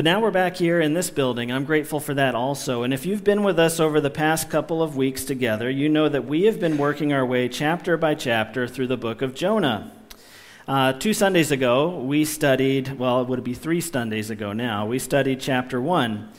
But 0.00 0.06
now 0.06 0.22
we're 0.22 0.30
back 0.30 0.56
here 0.56 0.80
in 0.80 0.94
this 0.94 1.10
building. 1.10 1.52
I'm 1.52 1.66
grateful 1.66 2.00
for 2.00 2.14
that 2.14 2.34
also. 2.34 2.84
And 2.84 2.94
if 2.94 3.04
you've 3.04 3.22
been 3.22 3.42
with 3.42 3.58
us 3.58 3.78
over 3.78 4.00
the 4.00 4.08
past 4.08 4.48
couple 4.48 4.82
of 4.82 4.96
weeks 4.96 5.26
together, 5.26 5.68
you 5.68 5.90
know 5.90 6.08
that 6.08 6.24
we 6.24 6.44
have 6.44 6.58
been 6.58 6.78
working 6.78 7.12
our 7.12 7.26
way 7.26 7.50
chapter 7.50 7.98
by 7.98 8.14
chapter 8.14 8.66
through 8.66 8.86
the 8.86 8.96
book 8.96 9.20
of 9.20 9.34
Jonah. 9.34 9.92
Uh, 10.66 10.94
two 10.94 11.12
Sundays 11.12 11.50
ago, 11.50 11.98
we 12.00 12.24
studied, 12.24 12.98
well, 12.98 13.20
it 13.20 13.28
would 13.28 13.44
be 13.44 13.52
three 13.52 13.82
Sundays 13.82 14.30
ago 14.30 14.54
now, 14.54 14.86
we 14.86 14.98
studied 14.98 15.38
chapter 15.38 15.78
one, 15.78 16.30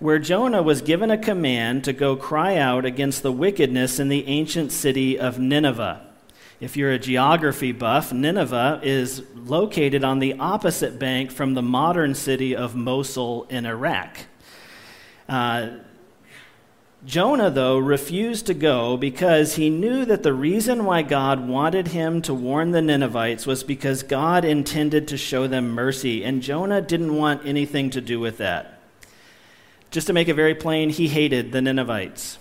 where 0.00 0.18
Jonah 0.18 0.64
was 0.64 0.82
given 0.82 1.12
a 1.12 1.16
command 1.16 1.84
to 1.84 1.92
go 1.92 2.16
cry 2.16 2.56
out 2.56 2.84
against 2.84 3.22
the 3.22 3.30
wickedness 3.30 4.00
in 4.00 4.08
the 4.08 4.26
ancient 4.26 4.72
city 4.72 5.16
of 5.16 5.38
Nineveh. 5.38 6.04
If 6.60 6.76
you're 6.76 6.92
a 6.92 6.98
geography 6.98 7.72
buff, 7.72 8.12
Nineveh 8.12 8.80
is 8.82 9.22
located 9.34 10.04
on 10.04 10.20
the 10.20 10.34
opposite 10.34 10.98
bank 10.98 11.30
from 11.30 11.54
the 11.54 11.62
modern 11.62 12.14
city 12.14 12.54
of 12.54 12.76
Mosul 12.76 13.44
in 13.50 13.66
Iraq. 13.66 14.18
Uh, 15.28 15.70
Jonah, 17.04 17.50
though, 17.50 17.76
refused 17.76 18.46
to 18.46 18.54
go 18.54 18.96
because 18.96 19.56
he 19.56 19.68
knew 19.68 20.06
that 20.06 20.22
the 20.22 20.32
reason 20.32 20.86
why 20.86 21.02
God 21.02 21.46
wanted 21.46 21.88
him 21.88 22.22
to 22.22 22.32
warn 22.32 22.70
the 22.70 22.80
Ninevites 22.80 23.46
was 23.46 23.62
because 23.62 24.02
God 24.02 24.44
intended 24.44 25.08
to 25.08 25.18
show 25.18 25.46
them 25.46 25.70
mercy, 25.70 26.24
and 26.24 26.40
Jonah 26.40 26.80
didn't 26.80 27.14
want 27.14 27.44
anything 27.44 27.90
to 27.90 28.00
do 28.00 28.20
with 28.20 28.38
that. 28.38 28.80
Just 29.90 30.06
to 30.06 30.12
make 30.14 30.28
it 30.28 30.34
very 30.34 30.54
plain, 30.54 30.88
he 30.88 31.08
hated 31.08 31.52
the 31.52 31.60
Ninevites. 31.60 32.38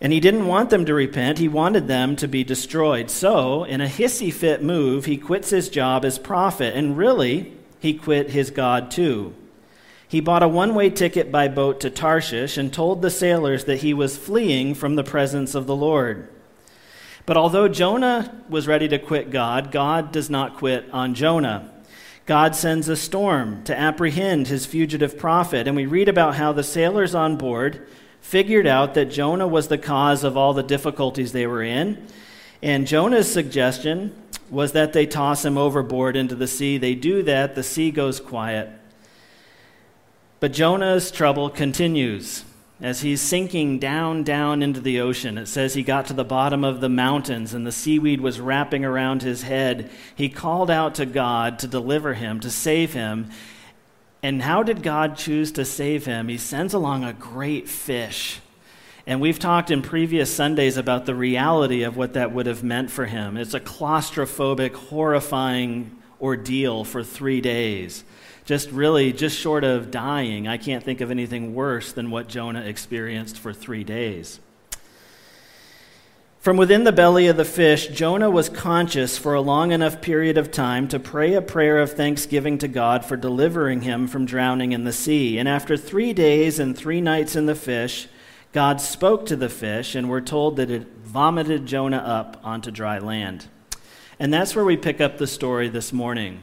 And 0.00 0.12
he 0.12 0.20
didn't 0.20 0.46
want 0.46 0.70
them 0.70 0.86
to 0.86 0.94
repent, 0.94 1.38
he 1.38 1.48
wanted 1.48 1.86
them 1.86 2.16
to 2.16 2.26
be 2.26 2.42
destroyed. 2.42 3.10
So, 3.10 3.64
in 3.64 3.80
a 3.80 3.86
hissy 3.86 4.32
fit 4.32 4.62
move, 4.62 5.04
he 5.04 5.18
quits 5.18 5.50
his 5.50 5.68
job 5.68 6.04
as 6.04 6.18
prophet, 6.18 6.74
and 6.74 6.96
really, 6.96 7.52
he 7.80 7.94
quit 7.94 8.30
his 8.30 8.50
God 8.50 8.90
too. 8.90 9.34
He 10.08 10.20
bought 10.20 10.42
a 10.42 10.48
one 10.48 10.74
way 10.74 10.90
ticket 10.90 11.30
by 11.30 11.48
boat 11.48 11.80
to 11.80 11.90
Tarshish 11.90 12.56
and 12.56 12.72
told 12.72 13.00
the 13.00 13.10
sailors 13.10 13.64
that 13.66 13.78
he 13.78 13.94
was 13.94 14.16
fleeing 14.16 14.74
from 14.74 14.96
the 14.96 15.04
presence 15.04 15.54
of 15.54 15.66
the 15.66 15.76
Lord. 15.76 16.28
But 17.26 17.36
although 17.36 17.68
Jonah 17.68 18.42
was 18.48 18.66
ready 18.66 18.88
to 18.88 18.98
quit 18.98 19.30
God, 19.30 19.70
God 19.70 20.10
does 20.10 20.28
not 20.28 20.56
quit 20.56 20.88
on 20.92 21.14
Jonah. 21.14 21.70
God 22.26 22.56
sends 22.56 22.88
a 22.88 22.96
storm 22.96 23.62
to 23.64 23.78
apprehend 23.78 24.48
his 24.48 24.66
fugitive 24.66 25.18
prophet, 25.18 25.68
and 25.68 25.76
we 25.76 25.86
read 25.86 26.08
about 26.08 26.34
how 26.34 26.52
the 26.52 26.64
sailors 26.64 27.14
on 27.14 27.36
board 27.36 27.86
figured 28.20 28.66
out 28.66 28.94
that 28.94 29.06
Jonah 29.06 29.48
was 29.48 29.68
the 29.68 29.78
cause 29.78 30.24
of 30.24 30.36
all 30.36 30.52
the 30.52 30.62
difficulties 30.62 31.32
they 31.32 31.46
were 31.46 31.62
in. 31.62 32.06
And 32.62 32.86
Jonah's 32.86 33.30
suggestion 33.32 34.14
was 34.50 34.72
that 34.72 34.92
they 34.92 35.06
toss 35.06 35.44
him 35.44 35.56
overboard 35.56 36.16
into 36.16 36.34
the 36.34 36.48
sea. 36.48 36.78
They 36.78 36.94
do 36.94 37.22
that, 37.22 37.54
the 37.54 37.62
sea 37.62 37.90
goes 37.90 38.20
quiet. 38.20 38.70
But 40.40 40.52
Jonah's 40.52 41.10
trouble 41.10 41.50
continues 41.50 42.44
as 42.80 43.02
he's 43.02 43.20
sinking 43.20 43.78
down, 43.78 44.24
down 44.24 44.62
into 44.62 44.80
the 44.80 45.00
ocean. 45.00 45.36
It 45.36 45.46
says 45.46 45.74
he 45.74 45.82
got 45.82 46.06
to 46.06 46.14
the 46.14 46.24
bottom 46.24 46.64
of 46.64 46.80
the 46.80 46.88
mountains 46.88 47.52
and 47.52 47.66
the 47.66 47.72
seaweed 47.72 48.22
was 48.22 48.40
wrapping 48.40 48.84
around 48.84 49.22
his 49.22 49.42
head. 49.42 49.90
He 50.14 50.30
called 50.30 50.70
out 50.70 50.94
to 50.94 51.04
God 51.04 51.58
to 51.58 51.66
deliver 51.66 52.14
him, 52.14 52.40
to 52.40 52.50
save 52.50 52.94
him. 52.94 53.30
And 54.22 54.42
how 54.42 54.62
did 54.62 54.82
God 54.82 55.16
choose 55.16 55.52
to 55.52 55.64
save 55.64 56.04
him? 56.04 56.28
He 56.28 56.36
sends 56.36 56.74
along 56.74 57.04
a 57.04 57.12
great 57.12 57.68
fish. 57.68 58.40
And 59.06 59.20
we've 59.20 59.38
talked 59.38 59.70
in 59.70 59.80
previous 59.80 60.34
Sundays 60.34 60.76
about 60.76 61.06
the 61.06 61.14
reality 61.14 61.82
of 61.82 61.96
what 61.96 62.12
that 62.12 62.32
would 62.32 62.46
have 62.46 62.62
meant 62.62 62.90
for 62.90 63.06
him. 63.06 63.36
It's 63.36 63.54
a 63.54 63.60
claustrophobic, 63.60 64.74
horrifying 64.74 65.96
ordeal 66.20 66.84
for 66.84 67.02
three 67.02 67.40
days. 67.40 68.04
Just 68.44 68.70
really, 68.70 69.12
just 69.12 69.38
short 69.38 69.64
of 69.64 69.90
dying. 69.90 70.46
I 70.46 70.58
can't 70.58 70.84
think 70.84 71.00
of 71.00 71.10
anything 71.10 71.54
worse 71.54 71.92
than 71.92 72.10
what 72.10 72.28
Jonah 72.28 72.62
experienced 72.62 73.38
for 73.38 73.52
three 73.52 73.84
days. 73.84 74.38
From 76.40 76.56
within 76.56 76.84
the 76.84 76.92
belly 76.92 77.26
of 77.26 77.36
the 77.36 77.44
fish, 77.44 77.88
Jonah 77.88 78.30
was 78.30 78.48
conscious 78.48 79.18
for 79.18 79.34
a 79.34 79.42
long 79.42 79.72
enough 79.72 80.00
period 80.00 80.38
of 80.38 80.50
time 80.50 80.88
to 80.88 80.98
pray 80.98 81.34
a 81.34 81.42
prayer 81.42 81.76
of 81.76 81.92
thanksgiving 81.92 82.56
to 82.58 82.66
God 82.66 83.04
for 83.04 83.14
delivering 83.14 83.82
him 83.82 84.06
from 84.06 84.24
drowning 84.24 84.72
in 84.72 84.84
the 84.84 84.92
sea. 84.92 85.36
And 85.36 85.46
after 85.46 85.76
three 85.76 86.14
days 86.14 86.58
and 86.58 86.74
three 86.74 87.02
nights 87.02 87.36
in 87.36 87.44
the 87.44 87.54
fish, 87.54 88.08
God 88.52 88.80
spoke 88.80 89.26
to 89.26 89.36
the 89.36 89.50
fish, 89.50 89.94
and 89.94 90.08
we're 90.08 90.22
told 90.22 90.56
that 90.56 90.70
it 90.70 90.86
vomited 91.04 91.66
Jonah 91.66 91.98
up 91.98 92.40
onto 92.42 92.70
dry 92.70 92.98
land. 92.98 93.48
And 94.18 94.32
that's 94.32 94.56
where 94.56 94.64
we 94.64 94.78
pick 94.78 94.98
up 94.98 95.18
the 95.18 95.26
story 95.26 95.68
this 95.68 95.92
morning. 95.92 96.42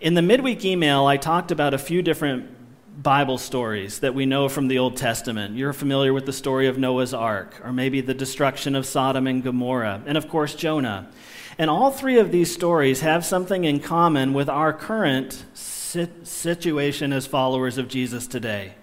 In 0.00 0.14
the 0.14 0.22
midweek 0.22 0.64
email, 0.64 1.06
I 1.06 1.16
talked 1.16 1.52
about 1.52 1.72
a 1.72 1.78
few 1.78 2.02
different 2.02 2.50
Bible 2.98 3.38
stories 3.38 4.00
that 4.00 4.14
we 4.14 4.26
know 4.26 4.48
from 4.48 4.68
the 4.68 4.78
Old 4.78 4.96
Testament. 4.96 5.56
You're 5.56 5.72
familiar 5.72 6.12
with 6.12 6.26
the 6.26 6.32
story 6.32 6.66
of 6.66 6.78
Noah's 6.78 7.14
Ark, 7.14 7.60
or 7.64 7.72
maybe 7.72 8.00
the 8.00 8.14
destruction 8.14 8.74
of 8.74 8.84
Sodom 8.84 9.26
and 9.26 9.42
Gomorrah, 9.42 10.02
and 10.06 10.18
of 10.18 10.28
course, 10.28 10.54
Jonah. 10.54 11.08
And 11.56 11.70
all 11.70 11.90
three 11.90 12.18
of 12.18 12.32
these 12.32 12.52
stories 12.52 13.00
have 13.00 13.24
something 13.24 13.64
in 13.64 13.80
common 13.80 14.34
with 14.34 14.48
our 14.48 14.72
current 14.72 15.44
situation 15.54 17.12
as 17.12 17.26
followers 17.26 17.78
of 17.78 17.88
Jesus 17.88 18.26
today. 18.26 18.74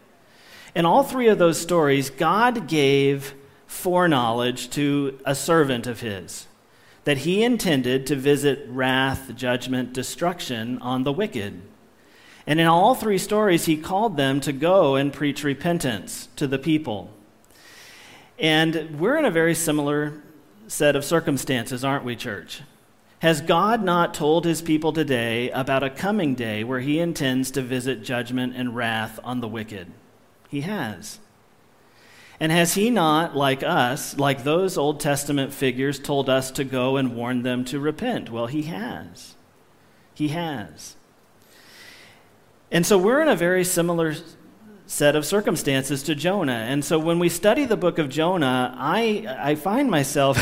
In 0.73 0.85
all 0.85 1.03
three 1.03 1.27
of 1.27 1.37
those 1.37 1.59
stories, 1.59 2.09
God 2.09 2.67
gave 2.67 3.33
foreknowledge 3.65 4.69
to 4.71 5.19
a 5.25 5.35
servant 5.35 5.87
of 5.87 6.01
his 6.01 6.47
that 7.03 7.19
he 7.19 7.41
intended 7.41 8.05
to 8.05 8.15
visit 8.17 8.65
wrath, 8.67 9.33
judgment, 9.33 9.93
destruction 9.93 10.77
on 10.79 11.03
the 11.03 11.13
wicked. 11.13 11.61
And 12.47 12.61
in 12.61 12.65
all 12.65 12.95
three 12.95 13.17
stories, 13.17 13.65
he 13.65 13.75
called 13.75 14.15
them 14.15 14.39
to 14.41 14.53
go 14.53 14.95
and 14.95 15.11
preach 15.11 15.43
repentance 15.43 16.29
to 16.37 16.47
the 16.47 16.57
people. 16.57 17.11
And 18.39 18.97
we're 18.99 19.17
in 19.17 19.25
a 19.25 19.31
very 19.31 19.53
similar 19.53 20.23
set 20.67 20.95
of 20.95 21.03
circumstances, 21.03 21.83
aren't 21.83 22.05
we, 22.05 22.15
church? 22.15 22.61
Has 23.19 23.41
God 23.41 23.83
not 23.83 24.13
told 24.13 24.45
his 24.45 24.61
people 24.61 24.93
today 24.93 25.49
about 25.49 25.83
a 25.83 25.89
coming 25.89 26.35
day 26.35 26.63
where 26.63 26.79
he 26.79 26.99
intends 26.99 27.51
to 27.51 27.61
visit 27.61 28.03
judgment 28.03 28.53
and 28.55 28.75
wrath 28.75 29.19
on 29.23 29.41
the 29.41 29.47
wicked? 29.47 29.87
He 30.49 30.61
has. 30.61 31.19
And 32.39 32.51
has 32.51 32.75
he 32.75 32.91
not, 32.91 33.35
like 33.35 33.63
us, 33.63 34.17
like 34.19 34.43
those 34.43 34.77
Old 34.77 34.99
Testament 34.99 35.51
figures, 35.51 35.99
told 35.99 36.29
us 36.29 36.51
to 36.51 36.63
go 36.63 36.95
and 36.95 37.15
warn 37.15 37.41
them 37.41 37.65
to 37.65 37.79
repent? 37.79 38.29
Well, 38.29 38.45
he 38.45 38.63
has. 38.63 39.33
He 40.13 40.27
has. 40.27 40.96
And 42.71 42.85
so 42.85 42.97
we're 42.97 43.21
in 43.21 43.29
a 43.29 43.35
very 43.35 43.63
similar 43.63 44.15
set 44.87 45.15
of 45.15 45.25
circumstances 45.25 46.03
to 46.03 46.15
Jonah. 46.15 46.65
And 46.69 46.83
so 46.83 46.97
when 46.97 47.19
we 47.19 47.29
study 47.29 47.65
the 47.65 47.77
book 47.77 47.97
of 47.97 48.09
Jonah, 48.09 48.73
I, 48.77 49.25
I 49.39 49.55
find 49.55 49.91
myself 49.91 50.37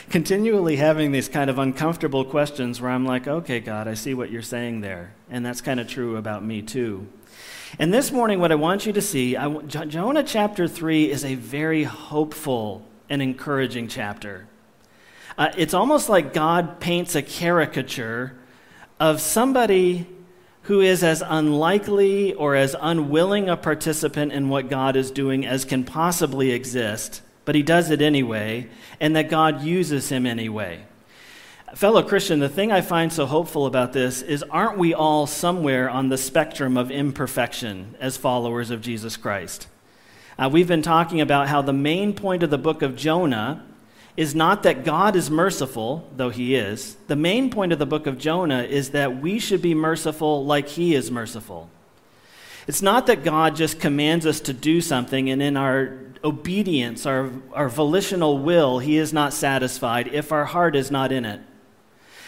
continually 0.10 0.76
having 0.76 1.12
these 1.12 1.28
kind 1.28 1.50
of 1.50 1.58
uncomfortable 1.58 2.24
questions 2.24 2.80
where 2.80 2.90
I'm 2.90 3.06
like, 3.06 3.26
okay, 3.26 3.60
God, 3.60 3.88
I 3.88 3.94
see 3.94 4.14
what 4.14 4.30
you're 4.30 4.42
saying 4.42 4.82
there. 4.82 5.14
And 5.30 5.44
that's 5.44 5.60
kind 5.60 5.80
of 5.80 5.88
true 5.88 6.16
about 6.16 6.44
me 6.44 6.62
too. 6.62 7.08
And 7.78 7.92
this 7.92 8.12
morning, 8.12 8.38
what 8.38 8.52
I 8.52 8.56
want 8.56 8.84
you 8.84 8.92
to 8.92 9.02
see, 9.02 9.36
I, 9.36 9.50
Jonah 9.62 10.22
chapter 10.22 10.68
3 10.68 11.10
is 11.10 11.24
a 11.24 11.34
very 11.34 11.84
hopeful 11.84 12.86
and 13.08 13.22
encouraging 13.22 13.88
chapter. 13.88 14.46
Uh, 15.38 15.50
it's 15.56 15.72
almost 15.72 16.10
like 16.10 16.34
God 16.34 16.80
paints 16.80 17.14
a 17.14 17.22
caricature 17.22 18.34
of 19.00 19.20
somebody 19.22 20.06
who 20.62 20.80
is 20.80 21.02
as 21.02 21.22
unlikely 21.26 22.34
or 22.34 22.54
as 22.54 22.76
unwilling 22.80 23.48
a 23.48 23.56
participant 23.56 24.32
in 24.32 24.48
what 24.48 24.70
God 24.70 24.96
is 24.96 25.10
doing 25.10 25.44
as 25.44 25.64
can 25.64 25.84
possibly 25.84 26.52
exist, 26.52 27.20
but 27.44 27.54
he 27.54 27.62
does 27.62 27.90
it 27.90 28.00
anyway, 28.00 28.68
and 29.00 29.16
that 29.16 29.28
God 29.28 29.62
uses 29.62 30.08
him 30.08 30.24
anyway. 30.24 30.84
Fellow 31.74 32.02
Christian, 32.02 32.38
the 32.38 32.48
thing 32.48 32.70
I 32.70 32.82
find 32.82 33.12
so 33.12 33.26
hopeful 33.26 33.66
about 33.66 33.92
this 33.92 34.20
is 34.22 34.42
aren't 34.44 34.78
we 34.78 34.92
all 34.92 35.26
somewhere 35.26 35.88
on 35.88 36.10
the 36.10 36.18
spectrum 36.18 36.76
of 36.76 36.90
imperfection 36.90 37.96
as 37.98 38.16
followers 38.16 38.70
of 38.70 38.82
Jesus 38.82 39.16
Christ? 39.16 39.68
Uh, 40.38 40.48
we've 40.52 40.68
been 40.68 40.82
talking 40.82 41.20
about 41.20 41.48
how 41.48 41.62
the 41.62 41.72
main 41.72 42.14
point 42.14 42.42
of 42.42 42.50
the 42.50 42.58
book 42.58 42.82
of 42.82 42.94
Jonah 42.94 43.64
is 44.16 44.34
not 44.34 44.62
that 44.62 44.84
God 44.84 45.16
is 45.16 45.30
merciful, 45.30 46.08
though 46.16 46.30
he 46.30 46.54
is. 46.54 46.96
The 47.06 47.16
main 47.16 47.50
point 47.50 47.72
of 47.72 47.78
the 47.78 47.86
book 47.86 48.06
of 48.06 48.18
Jonah 48.18 48.62
is 48.62 48.90
that 48.90 49.20
we 49.20 49.38
should 49.38 49.62
be 49.62 49.74
merciful 49.74 50.44
like 50.44 50.68
he 50.68 50.94
is 50.94 51.10
merciful. 51.10 51.70
It's 52.66 52.82
not 52.82 53.06
that 53.06 53.24
God 53.24 53.56
just 53.56 53.80
commands 53.80 54.26
us 54.26 54.40
to 54.40 54.52
do 54.52 54.80
something 54.80 55.30
and 55.30 55.42
in 55.42 55.56
our 55.56 55.98
obedience, 56.24 57.06
our, 57.06 57.30
our 57.52 57.68
volitional 57.68 58.38
will, 58.38 58.78
he 58.78 58.96
is 58.96 59.12
not 59.12 59.32
satisfied 59.32 60.08
if 60.08 60.30
our 60.30 60.44
heart 60.44 60.76
is 60.76 60.90
not 60.90 61.10
in 61.10 61.24
it. 61.24 61.40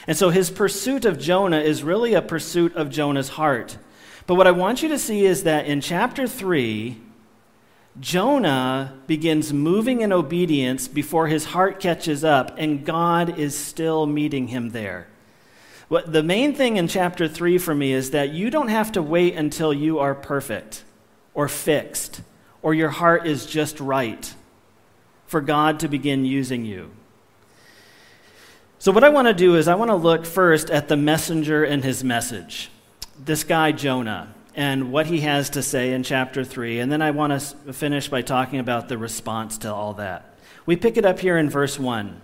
And 0.06 0.16
so 0.16 0.30
his 0.30 0.50
pursuit 0.50 1.04
of 1.04 1.18
Jonah 1.18 1.60
is 1.60 1.82
really 1.82 2.14
a 2.14 2.22
pursuit 2.22 2.74
of 2.74 2.90
Jonah's 2.90 3.30
heart. 3.30 3.78
But 4.26 4.34
what 4.34 4.46
I 4.46 4.50
want 4.50 4.82
you 4.82 4.88
to 4.88 4.98
see 4.98 5.24
is 5.24 5.44
that 5.44 5.66
in 5.66 5.80
chapter 5.80 6.26
3, 6.26 7.00
Jonah 8.00 8.94
begins 9.06 9.52
moving 9.52 10.00
in 10.00 10.12
obedience 10.12 10.88
before 10.88 11.28
his 11.28 11.44
heart 11.44 11.78
catches 11.78 12.24
up, 12.24 12.54
and 12.58 12.84
God 12.84 13.38
is 13.38 13.56
still 13.56 14.06
meeting 14.06 14.48
him 14.48 14.70
there. 14.70 15.06
What, 15.88 16.12
the 16.12 16.22
main 16.22 16.54
thing 16.54 16.76
in 16.76 16.88
chapter 16.88 17.28
3 17.28 17.58
for 17.58 17.74
me 17.74 17.92
is 17.92 18.10
that 18.10 18.30
you 18.30 18.50
don't 18.50 18.68
have 18.68 18.92
to 18.92 19.02
wait 19.02 19.36
until 19.36 19.72
you 19.72 19.98
are 20.00 20.14
perfect 20.14 20.82
or 21.34 21.46
fixed 21.46 22.22
or 22.62 22.74
your 22.74 22.88
heart 22.88 23.26
is 23.26 23.46
just 23.46 23.78
right 23.78 24.34
for 25.26 25.40
God 25.40 25.80
to 25.80 25.88
begin 25.88 26.24
using 26.24 26.64
you. 26.64 26.90
So, 28.78 28.90
what 28.90 29.04
I 29.04 29.08
want 29.08 29.28
to 29.28 29.34
do 29.34 29.56
is, 29.56 29.68
I 29.68 29.74
want 29.74 29.90
to 29.90 29.94
look 29.94 30.26
first 30.26 30.70
at 30.70 30.88
the 30.88 30.96
messenger 30.96 31.64
and 31.64 31.84
his 31.84 32.02
message, 32.02 32.70
this 33.22 33.44
guy 33.44 33.72
Jonah, 33.72 34.34
and 34.54 34.92
what 34.92 35.06
he 35.06 35.20
has 35.20 35.50
to 35.50 35.62
say 35.62 35.92
in 35.92 36.02
chapter 36.02 36.44
3. 36.44 36.78
And 36.78 36.90
then 36.90 37.02
I 37.02 37.10
want 37.10 37.38
to 37.38 37.72
finish 37.72 38.08
by 38.08 38.22
talking 38.22 38.58
about 38.58 38.88
the 38.88 38.98
response 38.98 39.58
to 39.58 39.72
all 39.72 39.94
that. 39.94 40.34
We 40.66 40.76
pick 40.76 40.96
it 40.96 41.04
up 41.04 41.18
here 41.18 41.36
in 41.36 41.50
verse 41.50 41.78
1. 41.78 42.20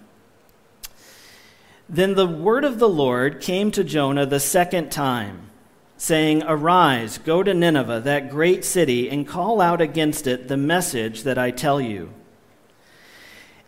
Then 1.89 2.15
the 2.15 2.27
word 2.27 2.65
of 2.65 2.79
the 2.79 2.89
Lord 2.89 3.41
came 3.41 3.73
to 3.73 3.83
Jonah 3.83 4.25
the 4.25 4.39
second 4.39 4.91
time, 4.93 5.51
saying, 5.97 6.45
Arise, 6.47 7.19
go 7.19 7.43
to 7.43 7.53
Nineveh, 7.53 8.01
that 8.01 8.31
great 8.31 8.65
city, 8.65 9.11
and 9.11 9.27
call 9.27 9.61
out 9.61 9.81
against 9.81 10.29
it 10.29 10.47
the 10.47 10.57
message 10.57 11.25
that 11.25 11.37
I 11.37 11.51
tell 11.51 11.81
you. 11.81 12.15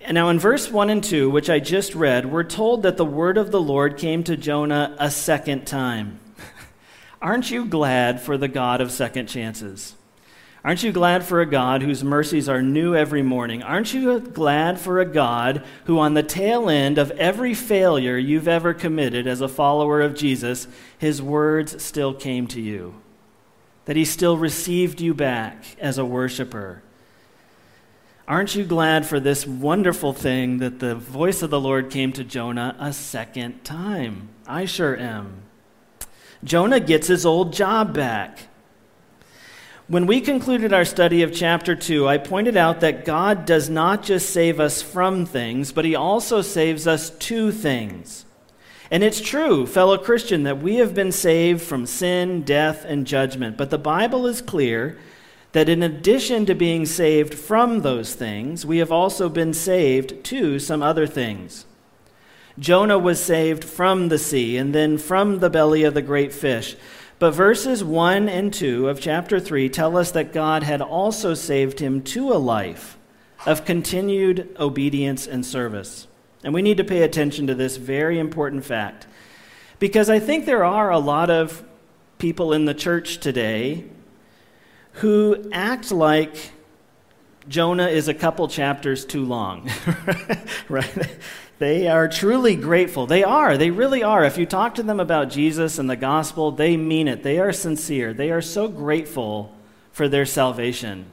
And 0.04 0.14
now, 0.14 0.28
in 0.30 0.38
verse 0.38 0.70
1 0.70 0.90
and 0.90 1.02
2, 1.02 1.30
which 1.30 1.50
I 1.50 1.58
just 1.58 1.94
read, 1.94 2.30
we're 2.30 2.44
told 2.44 2.82
that 2.84 2.96
the 2.96 3.04
word 3.04 3.38
of 3.38 3.50
the 3.50 3.60
Lord 3.60 3.96
came 3.96 4.24
to 4.24 4.36
Jonah 4.36 4.96
a 4.98 5.10
second 5.10 5.66
time. 5.66 6.18
Aren't 7.22 7.52
you 7.52 7.64
glad 7.64 8.20
for 8.20 8.36
the 8.36 8.48
God 8.48 8.80
of 8.80 8.90
second 8.90 9.28
chances? 9.28 9.94
Aren't 10.64 10.82
you 10.82 10.90
glad 10.90 11.24
for 11.24 11.40
a 11.40 11.46
God 11.46 11.82
whose 11.82 12.02
mercies 12.02 12.48
are 12.48 12.62
new 12.62 12.96
every 12.96 13.22
morning? 13.22 13.62
Aren't 13.62 13.94
you 13.94 14.18
glad 14.18 14.80
for 14.80 14.98
a 14.98 15.04
God 15.04 15.64
who, 15.84 16.00
on 16.00 16.14
the 16.14 16.24
tail 16.24 16.68
end 16.68 16.98
of 16.98 17.12
every 17.12 17.54
failure 17.54 18.16
you've 18.16 18.48
ever 18.48 18.74
committed 18.74 19.28
as 19.28 19.40
a 19.40 19.48
follower 19.48 20.00
of 20.00 20.16
Jesus, 20.16 20.66
his 20.98 21.22
words 21.22 21.82
still 21.82 22.12
came 22.12 22.48
to 22.48 22.60
you? 22.60 22.94
That 23.84 23.96
he 23.96 24.04
still 24.04 24.36
received 24.36 25.00
you 25.00 25.14
back 25.14 25.64
as 25.78 25.98
a 25.98 26.04
worshiper? 26.04 26.82
Aren't 28.26 28.56
you 28.56 28.64
glad 28.64 29.06
for 29.06 29.20
this 29.20 29.46
wonderful 29.46 30.12
thing 30.12 30.58
that 30.58 30.80
the 30.80 30.96
voice 30.96 31.42
of 31.42 31.50
the 31.50 31.60
Lord 31.60 31.88
came 31.90 32.12
to 32.14 32.24
Jonah 32.24 32.76
a 32.80 32.92
second 32.92 33.64
time? 33.64 34.28
I 34.46 34.64
sure 34.64 34.96
am. 34.96 35.42
Jonah 36.44 36.80
gets 36.80 37.06
his 37.06 37.24
old 37.24 37.52
job 37.52 37.94
back. 37.94 38.48
When 39.88 40.06
we 40.06 40.20
concluded 40.20 40.72
our 40.72 40.84
study 40.84 41.22
of 41.22 41.34
chapter 41.34 41.74
2, 41.74 42.08
I 42.08 42.16
pointed 42.16 42.56
out 42.56 42.80
that 42.80 43.04
God 43.04 43.44
does 43.44 43.68
not 43.68 44.02
just 44.02 44.30
save 44.30 44.58
us 44.58 44.80
from 44.80 45.26
things, 45.26 45.72
but 45.72 45.84
He 45.84 45.94
also 45.94 46.40
saves 46.40 46.86
us 46.86 47.10
to 47.10 47.52
things. 47.52 48.24
And 48.90 49.02
it's 49.02 49.20
true, 49.20 49.66
fellow 49.66 49.98
Christian, 49.98 50.44
that 50.44 50.62
we 50.62 50.76
have 50.76 50.94
been 50.94 51.12
saved 51.12 51.62
from 51.62 51.84
sin, 51.86 52.42
death, 52.42 52.84
and 52.84 53.06
judgment. 53.06 53.56
But 53.56 53.70
the 53.70 53.78
Bible 53.78 54.26
is 54.26 54.40
clear 54.40 54.98
that 55.52 55.68
in 55.68 55.82
addition 55.82 56.46
to 56.46 56.54
being 56.54 56.86
saved 56.86 57.34
from 57.34 57.80
those 57.80 58.14
things, 58.14 58.64
we 58.64 58.78
have 58.78 58.92
also 58.92 59.28
been 59.28 59.52
saved 59.52 60.24
to 60.24 60.58
some 60.58 60.82
other 60.82 61.06
things. 61.06 61.66
Jonah 62.62 62.98
was 62.98 63.20
saved 63.20 63.64
from 63.64 64.08
the 64.08 64.18
sea 64.18 64.56
and 64.56 64.72
then 64.72 64.96
from 64.96 65.40
the 65.40 65.50
belly 65.50 65.82
of 65.82 65.94
the 65.94 66.00
great 66.00 66.32
fish. 66.32 66.76
But 67.18 67.32
verses 67.32 67.82
1 67.82 68.28
and 68.28 68.54
2 68.54 68.88
of 68.88 69.00
chapter 69.00 69.40
3 69.40 69.68
tell 69.68 69.96
us 69.96 70.12
that 70.12 70.32
God 70.32 70.62
had 70.62 70.80
also 70.80 71.34
saved 71.34 71.80
him 71.80 72.02
to 72.02 72.32
a 72.32 72.38
life 72.38 72.96
of 73.46 73.64
continued 73.64 74.54
obedience 74.60 75.26
and 75.26 75.44
service. 75.44 76.06
And 76.44 76.54
we 76.54 76.62
need 76.62 76.76
to 76.76 76.84
pay 76.84 77.02
attention 77.02 77.48
to 77.48 77.54
this 77.56 77.78
very 77.78 78.20
important 78.20 78.64
fact 78.64 79.08
because 79.80 80.08
I 80.08 80.20
think 80.20 80.46
there 80.46 80.64
are 80.64 80.90
a 80.90 81.00
lot 81.00 81.30
of 81.30 81.64
people 82.18 82.52
in 82.52 82.64
the 82.64 82.74
church 82.74 83.18
today 83.18 83.86
who 84.94 85.50
act 85.50 85.90
like 85.90 86.52
Jonah 87.48 87.88
is 87.88 88.06
a 88.06 88.14
couple 88.14 88.46
chapters 88.46 89.04
too 89.04 89.24
long. 89.24 89.68
right? 90.68 91.08
They 91.62 91.86
are 91.86 92.08
truly 92.08 92.56
grateful. 92.56 93.06
They 93.06 93.22
are. 93.22 93.56
They 93.56 93.70
really 93.70 94.02
are. 94.02 94.24
If 94.24 94.36
you 94.36 94.46
talk 94.46 94.74
to 94.74 94.82
them 94.82 94.98
about 94.98 95.30
Jesus 95.30 95.78
and 95.78 95.88
the 95.88 95.94
gospel, 95.94 96.50
they 96.50 96.76
mean 96.76 97.06
it. 97.06 97.22
They 97.22 97.38
are 97.38 97.52
sincere. 97.52 98.12
They 98.12 98.32
are 98.32 98.40
so 98.42 98.66
grateful 98.66 99.54
for 99.92 100.08
their 100.08 100.26
salvation 100.26 101.06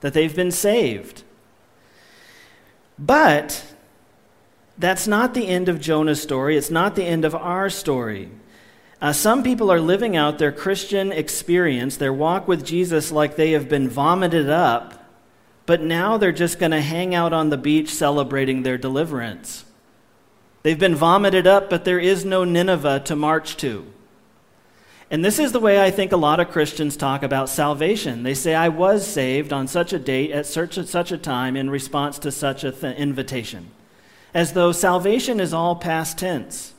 that 0.00 0.14
they've 0.14 0.34
been 0.34 0.50
saved. 0.50 1.24
But 2.98 3.66
that's 4.78 5.06
not 5.06 5.34
the 5.34 5.46
end 5.46 5.68
of 5.68 5.78
Jonah's 5.78 6.22
story. 6.22 6.56
It's 6.56 6.70
not 6.70 6.96
the 6.96 7.04
end 7.04 7.26
of 7.26 7.34
our 7.34 7.68
story. 7.68 8.30
Uh, 8.98 9.12
some 9.12 9.42
people 9.42 9.70
are 9.70 9.78
living 9.78 10.16
out 10.16 10.38
their 10.38 10.52
Christian 10.52 11.12
experience, 11.12 11.98
their 11.98 12.14
walk 12.14 12.48
with 12.48 12.64
Jesus, 12.64 13.12
like 13.12 13.36
they 13.36 13.50
have 13.50 13.68
been 13.68 13.90
vomited 13.90 14.48
up, 14.48 15.06
but 15.66 15.82
now 15.82 16.16
they're 16.16 16.32
just 16.32 16.58
going 16.58 16.72
to 16.72 16.80
hang 16.80 17.14
out 17.14 17.34
on 17.34 17.50
the 17.50 17.58
beach 17.58 17.90
celebrating 17.90 18.62
their 18.62 18.78
deliverance. 18.78 19.66
They've 20.62 20.78
been 20.78 20.94
vomited 20.94 21.46
up, 21.46 21.68
but 21.68 21.84
there 21.84 21.98
is 21.98 22.24
no 22.24 22.44
Nineveh 22.44 23.00
to 23.06 23.16
march 23.16 23.56
to. 23.58 23.86
And 25.10 25.24
this 25.24 25.38
is 25.38 25.52
the 25.52 25.60
way 25.60 25.82
I 25.82 25.90
think 25.90 26.12
a 26.12 26.16
lot 26.16 26.40
of 26.40 26.50
Christians 26.50 26.96
talk 26.96 27.22
about 27.22 27.50
salvation. 27.50 28.22
They 28.22 28.32
say, 28.32 28.54
I 28.54 28.68
was 28.68 29.06
saved 29.06 29.52
on 29.52 29.68
such 29.68 29.92
a 29.92 29.98
date 29.98 30.30
at 30.30 30.46
such 30.46 30.78
a, 30.78 30.86
such 30.86 31.12
a 31.12 31.18
time 31.18 31.54
in 31.56 31.68
response 31.68 32.18
to 32.20 32.32
such 32.32 32.64
an 32.64 32.72
th- 32.72 32.96
invitation, 32.96 33.70
as 34.32 34.54
though 34.54 34.72
salvation 34.72 35.38
is 35.38 35.52
all 35.52 35.76
past 35.76 36.16
tense. 36.16 36.72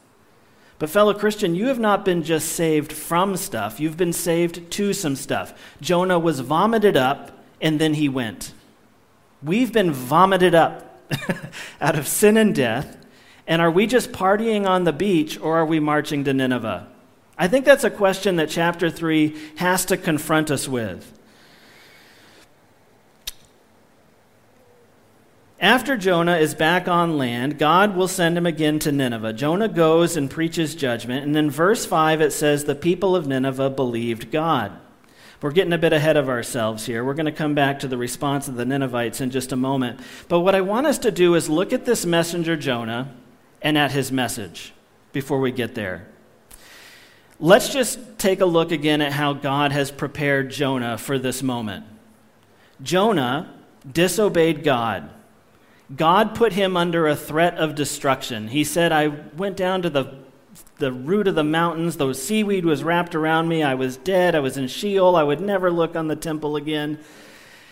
But, 0.80 0.90
fellow 0.90 1.14
Christian, 1.14 1.54
you 1.54 1.68
have 1.68 1.78
not 1.78 2.04
been 2.04 2.24
just 2.24 2.50
saved 2.50 2.92
from 2.92 3.38
stuff, 3.38 3.80
you've 3.80 3.98
been 3.98 4.14
saved 4.14 4.72
to 4.72 4.94
some 4.94 5.16
stuff. 5.16 5.54
Jonah 5.80 6.18
was 6.18 6.40
vomited 6.40 6.98
up, 6.98 7.38
and 7.62 7.80
then 7.80 7.94
he 7.94 8.10
went. 8.10 8.54
We've 9.44 9.72
been 9.72 9.92
vomited 9.92 10.56
up 10.56 11.04
out 11.82 12.00
of 12.00 12.08
sin 12.08 12.38
and 12.38 12.56
death 12.56 12.98
and 13.48 13.62
are 13.62 13.72
we 13.72 13.88
just 13.88 14.12
partying 14.12 14.68
on 14.68 14.84
the 14.84 14.94
beach 14.94 15.40
or 15.40 15.58
are 15.58 15.66
we 15.66 15.80
marching 15.80 16.24
to 16.24 16.34
Nineveh? 16.34 16.88
I 17.38 17.48
think 17.48 17.66
that's 17.66 17.84
a 17.84 17.90
question 17.90 18.38
that 18.38 18.50
chapter 18.50 18.90
3 18.90 19.36
has 19.58 19.86
to 19.86 19.98
confront 19.98 20.52
us 20.52 20.68
with. 20.68 21.12
After 25.60 25.96
Jonah 25.96 26.38
is 26.38 26.56
back 26.56 26.90
on 26.90 27.18
land, 27.18 27.58
God 27.58 27.96
will 27.96 28.10
send 28.10 28.38
him 28.38 28.46
again 28.46 28.80
to 28.80 28.92
Nineveh. 28.92 29.34
Jonah 29.34 29.70
goes 29.70 30.18
and 30.18 30.30
preaches 30.30 30.76
judgment, 30.76 31.26
and 31.26 31.36
in 31.38 31.50
verse 31.50 31.86
5 31.86 32.20
it 32.20 32.34
says, 32.34 32.66
The 32.66 32.76
people 32.76 33.16
of 33.16 33.28
Nineveh 33.28 33.70
believed 33.70 34.30
God. 34.30 34.74
We're 35.42 35.52
getting 35.52 35.74
a 35.74 35.78
bit 35.78 35.94
ahead 35.94 36.18
of 36.18 36.30
ourselves 36.30 36.86
here. 36.86 37.04
We're 37.04 37.14
going 37.14 37.26
to 37.26 37.32
come 37.32 37.56
back 37.56 37.80
to 37.80 37.88
the 37.88 37.98
response 37.98 38.48
of 38.48 38.56
the 38.56 38.66
Ninevites 38.66 39.22
in 39.22 39.30
just 39.30 39.52
a 39.52 39.58
moment. 39.58 40.00
But 40.28 40.42
what 40.42 40.56
I 40.56 40.62
want 40.62 40.88
us 40.88 40.98
to 41.00 41.12
do 41.12 41.36
is 41.36 41.50
look 41.50 41.74
at 41.74 41.86
this 41.86 42.06
messenger 42.06 42.56
Jonah 42.56 43.14
and 43.64 43.78
at 43.78 43.92
his 43.92 44.12
message 44.12 44.74
before 45.14 45.40
we 45.40 45.52
get 45.52 45.74
there. 45.74 46.08
Let's 47.40 47.70
just 47.74 48.20
take 48.20 48.42
a 48.42 48.46
look 48.46 48.72
again 48.72 49.02
at 49.02 49.14
how 49.14 49.34
God 49.34 49.72
has 49.72 49.90
prepared 49.90 50.52
Jonah 50.52 50.98
for 50.98 51.18
this 51.18 51.42
moment. 51.42 51.86
Jonah 52.82 53.54
disobeyed 53.90 54.64
God. 54.64 55.10
God 55.96 56.36
put 56.36 56.54
him 56.54 56.78
under 56.78 57.08
a 57.08 57.16
threat 57.16 57.56
of 57.56 57.76
destruction. 57.76 58.50
He 58.50 58.64
said, 58.64 58.92
I 58.92 59.08
went 59.08 59.58
down 59.58 59.82
to 59.82 59.90
the, 59.90 60.14
the 60.78 60.92
root 60.92 61.28
of 61.28 61.36
the 61.36 61.44
mountains. 61.44 61.98
The 61.98 62.14
seaweed 62.14 62.66
was 62.66 62.84
wrapped 62.84 63.16
around 63.16 63.48
me. 63.48 63.64
I 63.64 63.76
was 63.76 63.98
dead. 63.98 64.36
I 64.36 64.40
was 64.40 64.58
in 64.58 64.68
Sheol. 64.68 65.16
I 65.16 65.24
would 65.24 65.42
never 65.42 65.72
look 65.72 65.96
on 65.96 66.08
the 66.08 66.16
temple 66.16 66.56
again. 66.56 67.00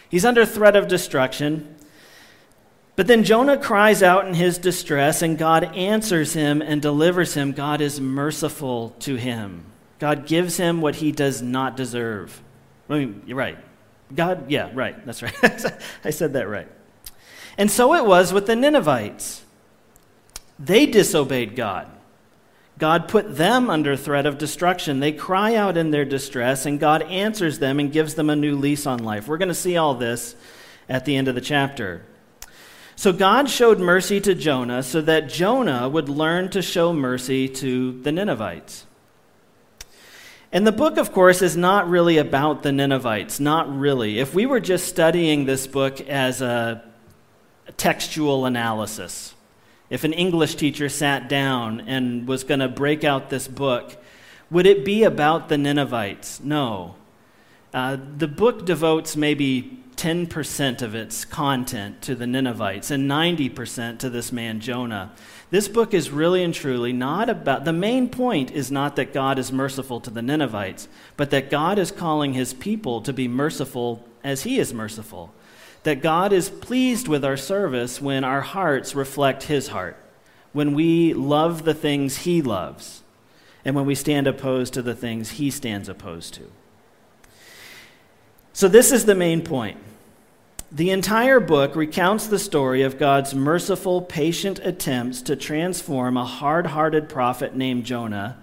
He's 0.09 0.25
under 0.25 0.45
threat 0.45 0.75
of 0.75 0.87
destruction. 0.87 1.75
But 2.95 3.07
then 3.07 3.23
Jonah 3.23 3.57
cries 3.57 4.03
out 4.03 4.27
in 4.27 4.33
his 4.33 4.57
distress, 4.57 5.21
and 5.21 5.37
God 5.37 5.75
answers 5.75 6.33
him 6.33 6.61
and 6.61 6.81
delivers 6.81 7.33
him. 7.33 7.53
God 7.53 7.81
is 7.81 8.01
merciful 8.01 8.95
to 8.99 9.15
him. 9.15 9.65
God 9.99 10.25
gives 10.25 10.57
him 10.57 10.81
what 10.81 10.95
he 10.95 11.11
does 11.11 11.41
not 11.41 11.77
deserve. 11.77 12.41
I 12.89 12.99
mean, 12.99 13.23
you're 13.25 13.37
right. 13.37 13.57
God, 14.13 14.51
yeah, 14.51 14.69
right. 14.73 15.05
That's 15.05 15.23
right. 15.23 15.33
I 16.03 16.09
said 16.09 16.33
that 16.33 16.49
right. 16.49 16.67
And 17.57 17.71
so 17.71 17.93
it 17.93 18.05
was 18.05 18.33
with 18.33 18.47
the 18.47 18.55
Ninevites. 18.55 19.43
They 20.59 20.85
disobeyed 20.85 21.55
God. 21.55 21.87
God 22.77 23.07
put 23.07 23.37
them 23.37 23.69
under 23.69 23.95
threat 23.95 24.25
of 24.25 24.37
destruction. 24.37 24.99
They 24.99 25.11
cry 25.11 25.55
out 25.55 25.77
in 25.77 25.91
their 25.91 26.05
distress, 26.05 26.65
and 26.65 26.79
God 26.79 27.03
answers 27.03 27.59
them 27.59 27.79
and 27.79 27.91
gives 27.91 28.15
them 28.15 28.29
a 28.29 28.35
new 28.35 28.55
lease 28.55 28.85
on 28.85 29.03
life. 29.03 29.27
We're 29.27 29.37
going 29.37 29.49
to 29.49 29.53
see 29.53 29.77
all 29.77 29.93
this 29.93 30.35
at 30.89 31.05
the 31.05 31.15
end 31.15 31.27
of 31.27 31.35
the 31.35 31.41
chapter. 31.41 32.03
So 33.01 33.11
God 33.11 33.49
showed 33.49 33.79
mercy 33.79 34.21
to 34.21 34.35
Jonah 34.35 34.83
so 34.83 35.01
that 35.01 35.27
Jonah 35.27 35.89
would 35.89 36.07
learn 36.07 36.49
to 36.49 36.61
show 36.61 36.93
mercy 36.93 37.49
to 37.49 37.99
the 37.99 38.11
Ninevites. 38.11 38.85
And 40.51 40.67
the 40.67 40.71
book, 40.71 40.97
of 40.97 41.11
course, 41.11 41.41
is 41.41 41.57
not 41.57 41.89
really 41.89 42.19
about 42.19 42.61
the 42.61 42.71
Ninevites, 42.71 43.39
not 43.39 43.75
really. 43.75 44.19
If 44.19 44.35
we 44.35 44.45
were 44.45 44.59
just 44.59 44.87
studying 44.87 45.45
this 45.45 45.65
book 45.65 45.99
as 46.01 46.43
a 46.43 46.83
textual 47.75 48.45
analysis, 48.45 49.33
if 49.89 50.03
an 50.03 50.13
English 50.13 50.53
teacher 50.53 50.87
sat 50.87 51.27
down 51.27 51.81
and 51.87 52.27
was 52.27 52.43
going 52.43 52.59
to 52.59 52.69
break 52.69 53.03
out 53.03 53.31
this 53.31 53.47
book, 53.47 53.97
would 54.51 54.67
it 54.67 54.85
be 54.85 55.05
about 55.05 55.49
the 55.49 55.57
Ninevites? 55.57 56.39
No. 56.39 56.93
Uh, 57.73 57.97
the 58.17 58.27
book 58.27 58.65
devotes 58.65 59.15
maybe 59.15 59.81
10% 59.95 60.81
of 60.81 60.95
its 60.95 61.25
content 61.25 62.01
to 62.01 62.15
the 62.15 62.25
Ninevites 62.25 62.89
and 62.89 63.09
90% 63.09 63.99
to 63.99 64.09
this 64.09 64.31
man 64.31 64.59
Jonah. 64.59 65.11
This 65.51 65.67
book 65.67 65.93
is 65.93 66.09
really 66.09 66.43
and 66.43 66.53
truly 66.53 66.91
not 66.91 67.29
about, 67.29 67.65
the 67.65 67.73
main 67.73 68.09
point 68.09 68.49
is 68.49 68.71
not 68.71 68.95
that 68.95 69.13
God 69.13 69.37
is 69.37 69.51
merciful 69.51 69.99
to 70.01 70.09
the 70.09 70.23
Ninevites, 70.23 70.87
but 71.17 71.29
that 71.29 71.51
God 71.51 71.77
is 71.77 71.91
calling 71.91 72.33
his 72.33 72.53
people 72.53 73.01
to 73.01 73.13
be 73.13 73.27
merciful 73.27 74.03
as 74.23 74.43
he 74.43 74.59
is 74.59 74.73
merciful. 74.73 75.33
That 75.83 76.01
God 76.01 76.33
is 76.33 76.49
pleased 76.49 77.07
with 77.07 77.23
our 77.23 77.37
service 77.37 78.01
when 78.01 78.23
our 78.23 78.41
hearts 78.41 78.95
reflect 78.95 79.43
his 79.43 79.67
heart, 79.67 79.97
when 80.51 80.73
we 80.73 81.13
love 81.13 81.63
the 81.63 81.73
things 81.73 82.17
he 82.17 82.41
loves, 82.41 83.03
and 83.63 83.75
when 83.75 83.85
we 83.85 83.95
stand 83.95 84.25
opposed 84.25 84.73
to 84.73 84.81
the 84.81 84.95
things 84.95 85.31
he 85.31 85.51
stands 85.51 85.87
opposed 85.87 86.33
to. 86.35 86.49
So, 88.53 88.67
this 88.67 88.91
is 88.91 89.05
the 89.05 89.15
main 89.15 89.41
point. 89.43 89.77
The 90.71 90.91
entire 90.91 91.39
book 91.39 91.75
recounts 91.75 92.27
the 92.27 92.39
story 92.39 92.81
of 92.81 92.97
God's 92.97 93.33
merciful, 93.33 94.01
patient 94.01 94.59
attempts 94.59 95.21
to 95.23 95.35
transform 95.35 96.15
a 96.15 96.25
hard 96.25 96.67
hearted 96.67 97.09
prophet 97.09 97.55
named 97.55 97.85
Jonah 97.85 98.37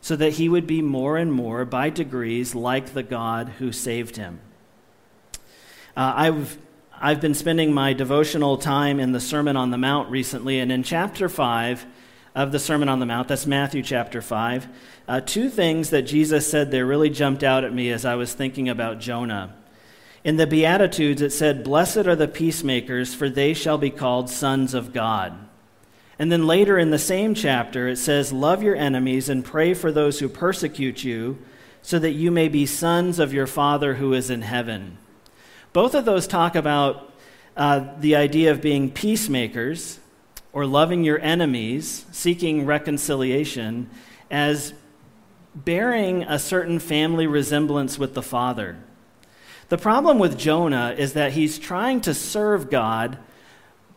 so 0.00 0.16
that 0.16 0.34
he 0.34 0.48
would 0.48 0.66
be 0.66 0.82
more 0.82 1.16
and 1.16 1.32
more, 1.32 1.64
by 1.64 1.88
degrees, 1.88 2.54
like 2.54 2.92
the 2.92 3.02
God 3.02 3.48
who 3.58 3.72
saved 3.72 4.16
him. 4.16 4.38
Uh, 5.96 6.12
I've, 6.16 6.58
I've 7.00 7.22
been 7.22 7.32
spending 7.32 7.72
my 7.72 7.94
devotional 7.94 8.58
time 8.58 9.00
in 9.00 9.12
the 9.12 9.20
Sermon 9.20 9.56
on 9.56 9.70
the 9.70 9.78
Mount 9.78 10.10
recently, 10.10 10.60
and 10.60 10.70
in 10.70 10.82
chapter 10.82 11.28
5 11.28 11.86
of 12.34 12.50
the 12.50 12.58
Sermon 12.58 12.88
on 12.88 12.98
the 12.98 13.06
Mount, 13.06 13.28
that's 13.28 13.46
Matthew 13.46 13.82
chapter 13.82 14.20
5, 14.20 14.66
uh, 15.06 15.20
two 15.20 15.48
things 15.48 15.90
that 15.90 16.02
Jesus 16.02 16.50
said 16.50 16.70
there 16.70 16.84
really 16.84 17.10
jumped 17.10 17.44
out 17.44 17.62
at 17.62 17.72
me 17.72 17.90
as 17.90 18.04
I 18.04 18.16
was 18.16 18.34
thinking 18.34 18.68
about 18.68 18.98
Jonah. 18.98 19.54
In 20.24 20.36
the 20.36 20.46
Beatitudes, 20.46 21.22
it 21.22 21.30
said, 21.30 21.62
Blessed 21.62 22.08
are 22.08 22.16
the 22.16 22.26
peacemakers, 22.26 23.14
for 23.14 23.28
they 23.28 23.54
shall 23.54 23.78
be 23.78 23.90
called 23.90 24.30
sons 24.30 24.74
of 24.74 24.92
God. 24.92 25.38
And 26.18 26.32
then 26.32 26.46
later 26.46 26.78
in 26.78 26.90
the 26.90 26.98
same 26.98 27.34
chapter, 27.34 27.86
it 27.86 27.98
says, 27.98 28.32
Love 28.32 28.62
your 28.62 28.74
enemies 28.74 29.28
and 29.28 29.44
pray 29.44 29.72
for 29.74 29.92
those 29.92 30.18
who 30.18 30.28
persecute 30.28 31.04
you, 31.04 31.38
so 31.82 31.98
that 31.98 32.12
you 32.12 32.30
may 32.30 32.48
be 32.48 32.66
sons 32.66 33.18
of 33.18 33.34
your 33.34 33.46
Father 33.46 33.94
who 33.94 34.12
is 34.12 34.30
in 34.30 34.42
heaven. 34.42 34.98
Both 35.72 35.94
of 35.94 36.04
those 36.04 36.26
talk 36.26 36.56
about 36.56 37.12
uh, 37.56 37.86
the 38.00 38.16
idea 38.16 38.50
of 38.50 38.60
being 38.60 38.90
peacemakers 38.90 40.00
or 40.54 40.64
loving 40.64 41.02
your 41.02 41.20
enemies, 41.20 42.06
seeking 42.12 42.64
reconciliation, 42.64 43.90
as 44.30 44.72
bearing 45.54 46.22
a 46.22 46.38
certain 46.38 46.78
family 46.78 47.26
resemblance 47.26 47.98
with 47.98 48.14
the 48.14 48.22
Father. 48.22 48.76
The 49.68 49.76
problem 49.76 50.20
with 50.20 50.38
Jonah 50.38 50.94
is 50.96 51.14
that 51.14 51.32
he's 51.32 51.58
trying 51.58 52.00
to 52.02 52.14
serve 52.14 52.70
God, 52.70 53.18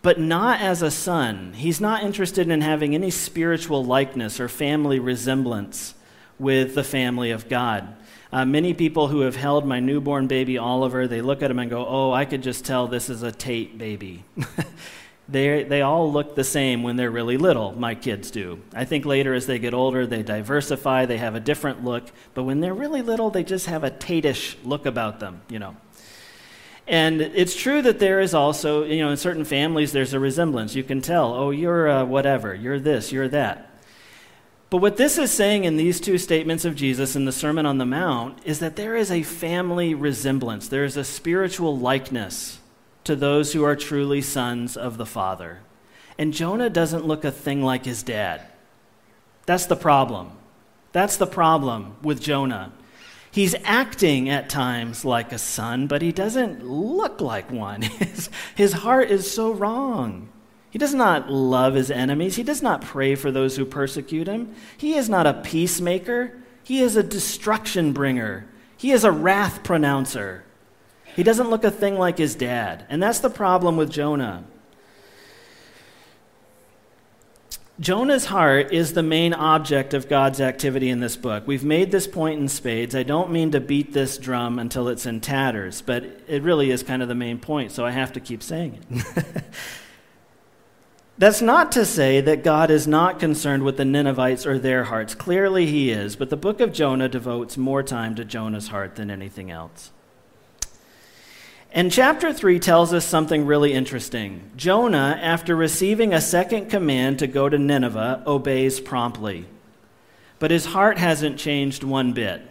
but 0.02 0.20
not 0.20 0.60
as 0.60 0.82
a 0.82 0.90
son. 0.90 1.54
He's 1.54 1.80
not 1.80 2.04
interested 2.04 2.50
in 2.50 2.62
having 2.62 2.96
any 2.96 3.12
spiritual 3.12 3.86
likeness 3.86 4.40
or 4.40 4.50
family 4.50 4.98
resemblance 4.98 5.94
with 6.40 6.74
the 6.74 6.84
family 6.84 7.30
of 7.30 7.48
God. 7.48 7.96
Uh, 8.32 8.46
many 8.46 8.74
people 8.74 9.10
who 9.10 9.22
have 9.22 9.36
held 9.36 9.66
my 9.66 9.80
newborn 9.80 10.26
baby 10.26 10.58
Oliver, 10.58 11.08
they 11.08 11.22
look 11.22 11.44
at 11.44 11.52
him 11.52 11.60
and 11.60 11.70
go, 11.70 11.86
Oh, 11.88 12.12
I 12.12 12.26
could 12.26 12.42
just 12.42 12.66
tell 12.66 12.88
this 12.88 13.10
is 13.10 13.22
a 13.22 13.32
Tate 13.32 13.78
baby. 13.78 14.24
they, 15.30 15.64
they 15.64 15.82
all 15.82 16.12
look 16.12 16.36
the 16.36 16.44
same 16.44 16.84
when 16.84 16.96
they're 16.96 17.12
really 17.12 17.38
little, 17.38 17.74
my 17.74 17.96
kids 17.96 18.32
do. 18.32 18.62
I 18.74 18.86
think 18.86 19.06
later 19.06 19.34
as 19.34 19.46
they 19.46 19.60
get 19.60 19.74
older, 19.74 20.08
they 20.08 20.24
diversify, 20.24 21.06
they 21.06 21.18
have 21.18 21.36
a 21.36 21.40
different 21.40 21.84
look, 21.84 22.06
but 22.34 22.44
when 22.44 22.62
they're 22.62 22.74
really 22.74 23.02
little, 23.02 23.30
they 23.30 23.44
just 23.44 23.66
have 23.66 23.84
a 23.84 23.90
Tate-ish 23.90 24.58
look 24.64 24.86
about 24.86 25.20
them, 25.20 25.42
you 25.50 25.60
know. 25.60 25.76
And 26.88 27.20
it's 27.22 27.56
true 27.56 27.82
that 27.82 28.00
there 28.00 28.22
is 28.22 28.34
also, 28.34 28.86
you 28.86 29.04
know, 29.04 29.10
in 29.10 29.18
certain 29.18 29.44
families, 29.44 29.92
there's 29.92 30.14
a 30.14 30.20
resemblance. 30.20 30.74
You 30.74 30.84
can 30.84 31.02
tell, 31.02 31.34
oh, 31.34 31.50
you're 31.52 31.90
uh, 31.90 32.06
whatever, 32.06 32.56
you're 32.56 32.80
this, 32.80 33.12
you're 33.12 33.28
that. 33.28 33.78
But 34.70 34.78
what 34.78 34.96
this 34.96 35.18
is 35.18 35.32
saying 35.32 35.66
in 35.66 35.76
these 35.76 36.00
two 36.00 36.18
statements 36.18 36.64
of 36.64 36.76
Jesus 36.76 37.16
in 37.16 37.26
the 37.26 37.32
Sermon 37.34 37.66
on 37.66 37.78
the 37.78 37.86
Mount 37.86 38.40
is 38.46 38.60
that 38.60 38.78
there 38.78 38.96
is 38.96 39.12
a 39.12 39.24
family 39.24 39.94
resemblance, 39.94 40.70
there 40.70 40.86
is 40.86 40.96
a 40.96 41.04
spiritual 41.04 41.78
likeness 41.78 42.60
to 43.08 43.16
those 43.16 43.54
who 43.54 43.64
are 43.64 43.76
truly 43.76 44.22
sons 44.22 44.78
of 44.78 44.98
the 44.98 45.06
Father. 45.06 45.62
And 46.18 46.34
Jonah 46.34 46.70
doesn't 46.70 47.06
look 47.06 47.26
a 47.26 47.32
thing 47.32 47.62
like 47.64 47.86
his 47.86 48.04
dad. 48.04 48.42
That's 49.46 49.66
the 49.66 49.76
problem. 49.76 50.32
That's 50.92 51.18
the 51.18 51.26
problem 51.26 51.96
with 52.02 52.22
Jonah. 52.22 52.74
He's 53.32 53.56
acting 53.64 54.30
at 54.30 54.50
times 54.50 55.06
like 55.06 55.32
a 55.32 55.38
son, 55.38 55.88
but 55.88 56.02
he 56.02 56.12
doesn't 56.12 56.66
look 56.68 57.22
like 57.22 57.52
one. 57.52 57.82
His, 57.84 58.30
his 58.56 58.74
heart 58.74 59.12
is 59.12 59.30
so 59.30 59.52
wrong. 59.52 60.30
He 60.70 60.80
does 60.80 60.94
not 60.94 61.32
love 61.32 61.76
his 61.76 61.90
enemies. 61.90 62.36
He 62.36 62.44
does 62.44 62.62
not 62.62 62.82
pray 62.82 63.16
for 63.16 63.32
those 63.32 63.56
who 63.56 63.66
persecute 63.66 64.28
him. 64.28 64.54
He 64.78 64.96
is 64.96 65.08
not 65.08 65.26
a 65.26 65.34
peacemaker. 65.34 66.34
He 66.64 66.82
is 66.82 66.96
a 66.96 67.04
destruction 67.04 67.94
bringer. 67.94 68.48
He 68.76 68.92
is 68.92 69.04
a 69.04 69.12
wrath 69.12 69.64
pronouncer. 69.64 70.44
He 71.18 71.24
doesn't 71.24 71.50
look 71.50 71.64
a 71.64 71.72
thing 71.72 71.98
like 71.98 72.20
his 72.20 72.36
dad. 72.36 72.86
And 72.90 73.02
that's 73.02 73.18
the 73.20 73.30
problem 73.32 73.76
with 73.76 73.90
Jonah. 73.90 74.44
Jonah's 77.80 78.26
heart 78.26 78.72
is 78.72 78.94
the 78.94 79.02
main 79.02 79.34
object 79.34 79.96
of 79.96 80.08
God's 80.08 80.40
activity 80.40 80.92
in 80.92 81.00
this 81.00 81.16
book. 81.16 81.48
We've 81.48 81.64
made 81.64 81.92
this 81.92 82.06
point 82.06 82.40
in 82.40 82.48
spades. 82.48 82.94
I 82.94 83.02
don't 83.02 83.32
mean 83.32 83.50
to 83.52 83.60
beat 83.60 83.94
this 83.94 84.20
drum 84.20 84.60
until 84.60 84.88
it's 84.90 85.08
in 85.08 85.20
tatters, 85.20 85.82
but 85.82 86.04
it 86.28 86.44
really 86.44 86.70
is 86.70 86.84
kind 86.84 87.02
of 87.02 87.08
the 87.08 87.16
main 87.16 87.40
point, 87.40 87.72
so 87.72 87.84
I 87.84 87.90
have 87.90 88.14
to 88.14 88.20
keep 88.20 88.44
saying 88.44 88.78
it. 88.92 89.44
That's 91.18 91.42
not 91.42 91.72
to 91.72 91.84
say 91.84 92.22
that 92.22 92.44
God 92.44 92.70
is 92.70 92.88
not 92.88 93.20
concerned 93.20 93.64
with 93.64 93.78
the 93.78 93.86
Ninevites 93.86 94.46
or 94.46 94.60
their 94.60 94.84
hearts. 94.84 95.16
Clearly, 95.16 95.66
he 95.66 95.90
is, 95.90 96.16
but 96.16 96.30
the 96.30 96.38
book 96.38 96.62
of 96.62 96.74
Jonah 96.74 97.10
devotes 97.10 97.58
more 97.58 97.82
time 97.82 98.14
to 98.16 98.24
Jonah's 98.24 98.68
heart 98.68 98.98
than 98.98 99.10
anything 99.10 99.50
else. 99.50 99.92
And 101.78 101.92
chapter 101.92 102.34
3 102.34 102.58
tells 102.58 102.92
us 102.92 103.06
something 103.06 103.46
really 103.46 103.72
interesting. 103.72 104.50
Jonah, 104.56 105.20
after 105.22 105.56
receiving 105.56 106.12
a 106.12 106.20
second 106.20 106.72
command 106.72 107.20
to 107.20 107.28
go 107.28 107.50
to 107.50 107.60
Nineveh, 107.60 108.24
obeys 108.26 108.80
promptly. 108.80 109.46
But 110.40 110.50
his 110.50 110.66
heart 110.66 110.98
hasn't 110.98 111.38
changed 111.38 111.84
one 111.84 112.14
bit. 112.14 112.42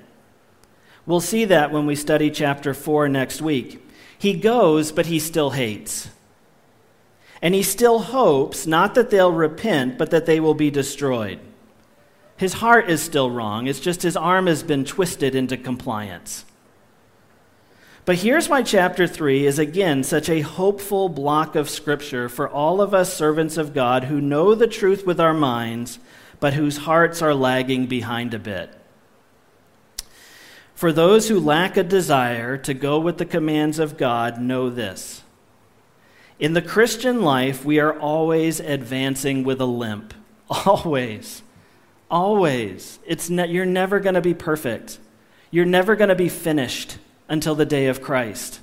We'll 1.06 1.18
see 1.18 1.44
that 1.46 1.72
when 1.72 1.86
we 1.86 1.96
study 1.96 2.30
chapter 2.30 2.72
4 2.72 3.08
next 3.08 3.42
week. 3.42 3.84
He 4.16 4.34
goes, 4.34 4.92
but 4.92 5.06
he 5.06 5.18
still 5.18 5.50
hates. 5.50 6.08
And 7.42 7.52
he 7.52 7.64
still 7.64 7.98
hopes 7.98 8.64
not 8.64 8.94
that 8.94 9.10
they'll 9.10 9.32
repent, 9.32 9.98
but 9.98 10.12
that 10.12 10.26
they 10.26 10.38
will 10.38 10.54
be 10.54 10.70
destroyed. 10.70 11.40
His 12.36 12.52
heart 12.52 12.88
is 12.88 13.02
still 13.02 13.32
wrong, 13.32 13.66
it's 13.66 13.80
just 13.80 14.02
his 14.02 14.16
arm 14.16 14.46
has 14.46 14.62
been 14.62 14.84
twisted 14.84 15.34
into 15.34 15.56
compliance. 15.56 16.44
But 18.06 18.18
here's 18.18 18.48
why 18.48 18.62
chapter 18.62 19.08
3 19.08 19.46
is 19.46 19.58
again 19.58 20.04
such 20.04 20.28
a 20.28 20.40
hopeful 20.40 21.08
block 21.08 21.56
of 21.56 21.68
scripture 21.68 22.28
for 22.28 22.48
all 22.48 22.80
of 22.80 22.94
us 22.94 23.12
servants 23.12 23.56
of 23.56 23.74
God 23.74 24.04
who 24.04 24.20
know 24.20 24.54
the 24.54 24.68
truth 24.68 25.04
with 25.04 25.18
our 25.18 25.34
minds, 25.34 25.98
but 26.38 26.54
whose 26.54 26.76
hearts 26.76 27.20
are 27.20 27.34
lagging 27.34 27.88
behind 27.88 28.32
a 28.32 28.38
bit. 28.38 28.70
For 30.72 30.92
those 30.92 31.28
who 31.28 31.40
lack 31.40 31.76
a 31.76 31.82
desire 31.82 32.56
to 32.58 32.74
go 32.74 33.00
with 33.00 33.18
the 33.18 33.24
commands 33.24 33.80
of 33.80 33.98
God, 33.98 34.40
know 34.40 34.70
this. 34.70 35.24
In 36.38 36.52
the 36.52 36.62
Christian 36.62 37.22
life, 37.22 37.64
we 37.64 37.80
are 37.80 37.98
always 37.98 38.60
advancing 38.60 39.42
with 39.42 39.60
a 39.60 39.66
limp. 39.66 40.14
Always. 40.48 41.42
Always. 42.08 43.00
It's 43.04 43.28
ne- 43.28 43.48
you're 43.48 43.66
never 43.66 43.98
going 43.98 44.14
to 44.14 44.20
be 44.20 44.34
perfect. 44.34 45.00
You're 45.50 45.64
never 45.64 45.96
going 45.96 46.10
to 46.10 46.14
be 46.14 46.28
finished 46.28 46.98
until 47.28 47.54
the 47.54 47.66
day 47.66 47.86
of 47.86 48.02
Christ. 48.02 48.60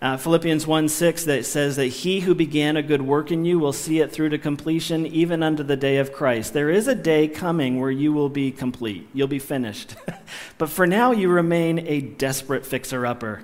Uh, 0.00 0.16
Philippians 0.16 0.66
1 0.66 0.88
6 0.90 1.24
that 1.24 1.46
says 1.46 1.76
that 1.76 1.86
he 1.86 2.20
who 2.20 2.34
began 2.34 2.76
a 2.76 2.82
good 2.82 3.00
work 3.00 3.32
in 3.32 3.46
you 3.46 3.58
will 3.58 3.72
see 3.72 4.00
it 4.00 4.12
through 4.12 4.28
to 4.28 4.38
completion 4.38 5.06
even 5.06 5.42
unto 5.42 5.62
the 5.62 5.76
day 5.76 5.96
of 5.96 6.12
Christ. 6.12 6.52
There 6.52 6.68
is 6.68 6.86
a 6.86 6.94
day 6.94 7.28
coming 7.28 7.80
where 7.80 7.90
you 7.90 8.12
will 8.12 8.28
be 8.28 8.52
complete, 8.52 9.08
you'll 9.14 9.26
be 9.26 9.38
finished. 9.38 9.96
but 10.58 10.68
for 10.68 10.86
now, 10.86 11.12
you 11.12 11.30
remain 11.30 11.78
a 11.78 12.02
desperate 12.02 12.66
fixer 12.66 13.06
upper. 13.06 13.42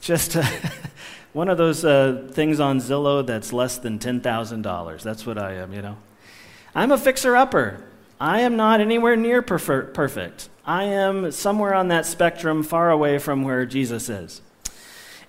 Just 0.00 0.34
one 1.32 1.48
of 1.48 1.58
those 1.58 1.84
uh, 1.84 2.28
things 2.32 2.60
on 2.60 2.78
Zillow 2.78 3.26
that's 3.26 3.52
less 3.52 3.76
than 3.76 3.98
$10,000. 3.98 5.02
That's 5.02 5.26
what 5.26 5.38
I 5.38 5.54
am, 5.54 5.72
you 5.72 5.82
know. 5.82 5.96
I'm 6.72 6.92
a 6.92 6.98
fixer 6.98 7.36
upper. 7.36 7.82
I 8.20 8.40
am 8.40 8.54
not 8.54 8.82
anywhere 8.82 9.16
near 9.16 9.40
perfect. 9.40 10.50
I 10.66 10.84
am 10.84 11.32
somewhere 11.32 11.74
on 11.74 11.88
that 11.88 12.04
spectrum 12.04 12.62
far 12.62 12.90
away 12.90 13.18
from 13.18 13.42
where 13.42 13.64
Jesus 13.64 14.10
is. 14.10 14.42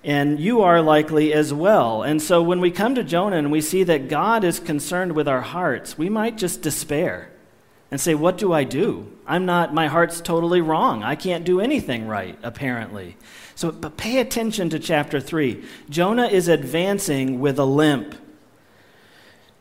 and 0.04 0.40
you 0.40 0.62
are 0.62 0.82
likely 0.82 1.32
as 1.32 1.54
well. 1.54 2.02
And 2.02 2.20
so 2.20 2.42
when 2.42 2.60
we 2.60 2.72
come 2.72 2.96
to 2.96 3.04
Jonah 3.04 3.36
and 3.36 3.52
we 3.52 3.60
see 3.60 3.84
that 3.84 4.08
God 4.08 4.42
is 4.42 4.58
concerned 4.58 5.12
with 5.12 5.28
our 5.28 5.42
hearts, 5.42 5.96
we 5.96 6.08
might 6.08 6.36
just 6.36 6.60
despair 6.60 7.30
and 7.90 8.00
say, 8.00 8.14
What 8.14 8.36
do 8.36 8.52
I 8.52 8.64
do? 8.64 9.12
I'm 9.26 9.46
not, 9.46 9.72
my 9.72 9.86
heart's 9.86 10.20
totally 10.20 10.60
wrong. 10.60 11.04
I 11.04 11.14
can't 11.14 11.44
do 11.44 11.60
anything 11.60 12.08
right, 12.08 12.36
apparently. 12.42 13.16
So, 13.54 13.70
but 13.70 13.96
pay 13.96 14.18
attention 14.18 14.70
to 14.70 14.78
chapter 14.78 15.20
3. 15.20 15.62
Jonah 15.88 16.26
is 16.26 16.48
advancing 16.48 17.38
with 17.38 17.58
a 17.58 17.64
limp. 17.64 18.16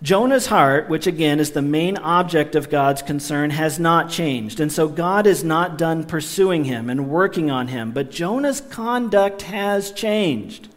Jonah's 0.02 0.48
heart, 0.48 0.90
which 0.90 1.06
again 1.06 1.40
is 1.40 1.52
the 1.52 1.62
main 1.62 1.96
object 1.98 2.56
of 2.56 2.72
God's 2.72 3.04
concern, 3.04 3.52
has 3.52 3.80
not 3.80 4.10
changed. 4.10 4.60
And 4.60 4.72
so 4.72 4.88
God 4.88 5.28
is 5.28 5.44
not 5.44 5.78
done 5.78 6.06
pursuing 6.06 6.64
him 6.64 6.90
and 6.90 7.10
working 7.10 7.52
on 7.52 7.68
him. 7.68 7.92
But 7.92 8.10
Jonah's 8.10 8.62
conduct 8.62 9.44
has 9.44 9.92
changed. 9.92 10.70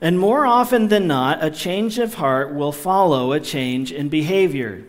And 0.00 0.16
more 0.16 0.46
often 0.46 0.88
than 0.88 1.08
not, 1.08 1.42
a 1.42 1.50
change 1.50 1.98
of 1.98 2.14
heart 2.14 2.54
will 2.54 2.70
follow 2.70 3.32
a 3.32 3.40
change 3.40 3.90
in 3.90 4.08
behavior. 4.08 4.84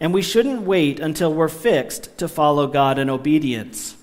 And 0.00 0.12
we 0.12 0.22
shouldn't 0.22 0.62
wait 0.62 0.98
until 0.98 1.32
we're 1.32 1.46
fixed 1.46 2.18
to 2.18 2.26
follow 2.26 2.66
God 2.66 2.98
in 2.98 3.08
obedience. 3.08 3.96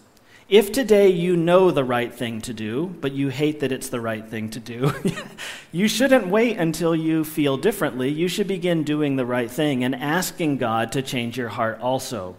If 0.50 0.72
today 0.72 1.10
you 1.10 1.36
know 1.36 1.72
the 1.72 1.84
right 1.84 2.14
thing 2.14 2.40
to 2.42 2.54
do, 2.54 2.96
but 3.02 3.12
you 3.12 3.28
hate 3.28 3.60
that 3.60 3.74
it's 3.74 3.90
the 3.90 4.00
right 4.00 4.26
thing 4.26 4.50
to 4.52 4.62
do, 4.62 4.94
you 5.74 5.90
shouldn't 5.90 6.28
wait 6.28 6.56
until 6.58 6.96
you 6.96 7.26
feel 7.26 7.58
differently. 7.58 8.10
You 8.10 8.30
should 8.30 8.48
begin 8.48 8.84
doing 8.84 9.18
the 9.18 9.26
right 9.26 9.52
thing 9.52 9.84
and 9.84 9.94
asking 9.94 10.58
God 10.58 10.94
to 10.94 11.02
change 11.02 11.38
your 11.38 11.50
heart 11.50 11.82
also. 11.82 12.38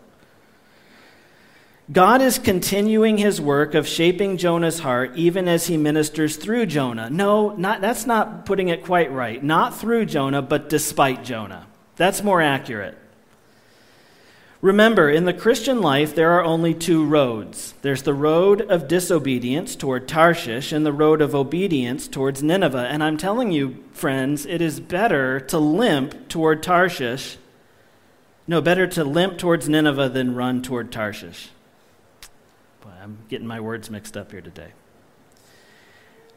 God 1.93 2.23
is 2.23 2.39
continuing 2.39 3.19
his 3.19 3.41
work 3.43 3.75
of 3.75 3.87
shaping 3.87 4.39
Jonah's 4.39 4.79
heart 4.79 5.13
even 5.15 5.47
as 5.47 5.67
he 5.67 5.77
ministers 5.77 6.37
through 6.37 6.67
Jonah. 6.67 7.11
No, 7.11 7.55
not, 7.57 7.83
that's 7.83 8.07
not 8.07 8.47
putting 8.47 8.69
it 8.69 8.85
quite 8.85 9.13
right. 9.13 9.43
Not 9.43 9.79
through 9.79 10.07
Jonah, 10.07 10.43
but 10.43 10.71
despite 10.71 11.25
Jonah. 11.25 11.67
That's 11.97 12.23
more 12.23 12.41
accurate. 12.41 12.97
Remember, 14.61 15.09
in 15.09 15.25
the 15.25 15.33
Christian 15.33 15.81
life, 15.81 16.17
there 16.17 16.33
are 16.33 16.43
only 16.43 16.75
two 16.75 17.05
roads 17.05 17.75
there's 17.83 18.03
the 18.03 18.15
road 18.15 18.61
of 18.63 18.89
disobedience 18.89 19.77
toward 19.77 20.09
Tarshish 20.09 20.73
and 20.73 20.85
the 20.85 20.93
road 20.93 21.23
of 21.23 21.33
obedience 21.33 22.09
towards 22.09 22.43
Nineveh. 22.43 22.89
And 22.91 23.05
I'm 23.05 23.17
telling 23.17 23.53
you, 23.53 23.85
friends, 23.93 24.47
it 24.47 24.61
is 24.61 24.81
better 24.81 25.39
to 25.41 25.59
limp 25.59 26.29
toward 26.29 26.63
Tarshish. 26.65 27.37
No, 28.49 28.61
better 28.61 28.89
to 28.89 29.05
limp 29.05 29.39
towards 29.39 29.69
Nineveh 29.69 30.09
than 30.09 30.35
run 30.35 30.61
toward 30.61 30.91
Tarshish. 30.91 31.51
Boy, 32.81 32.91
I'm 33.01 33.19
getting 33.29 33.47
my 33.47 33.61
words 33.61 33.91
mixed 33.91 34.17
up 34.17 34.33
here 34.33 34.41
today. 34.41 34.73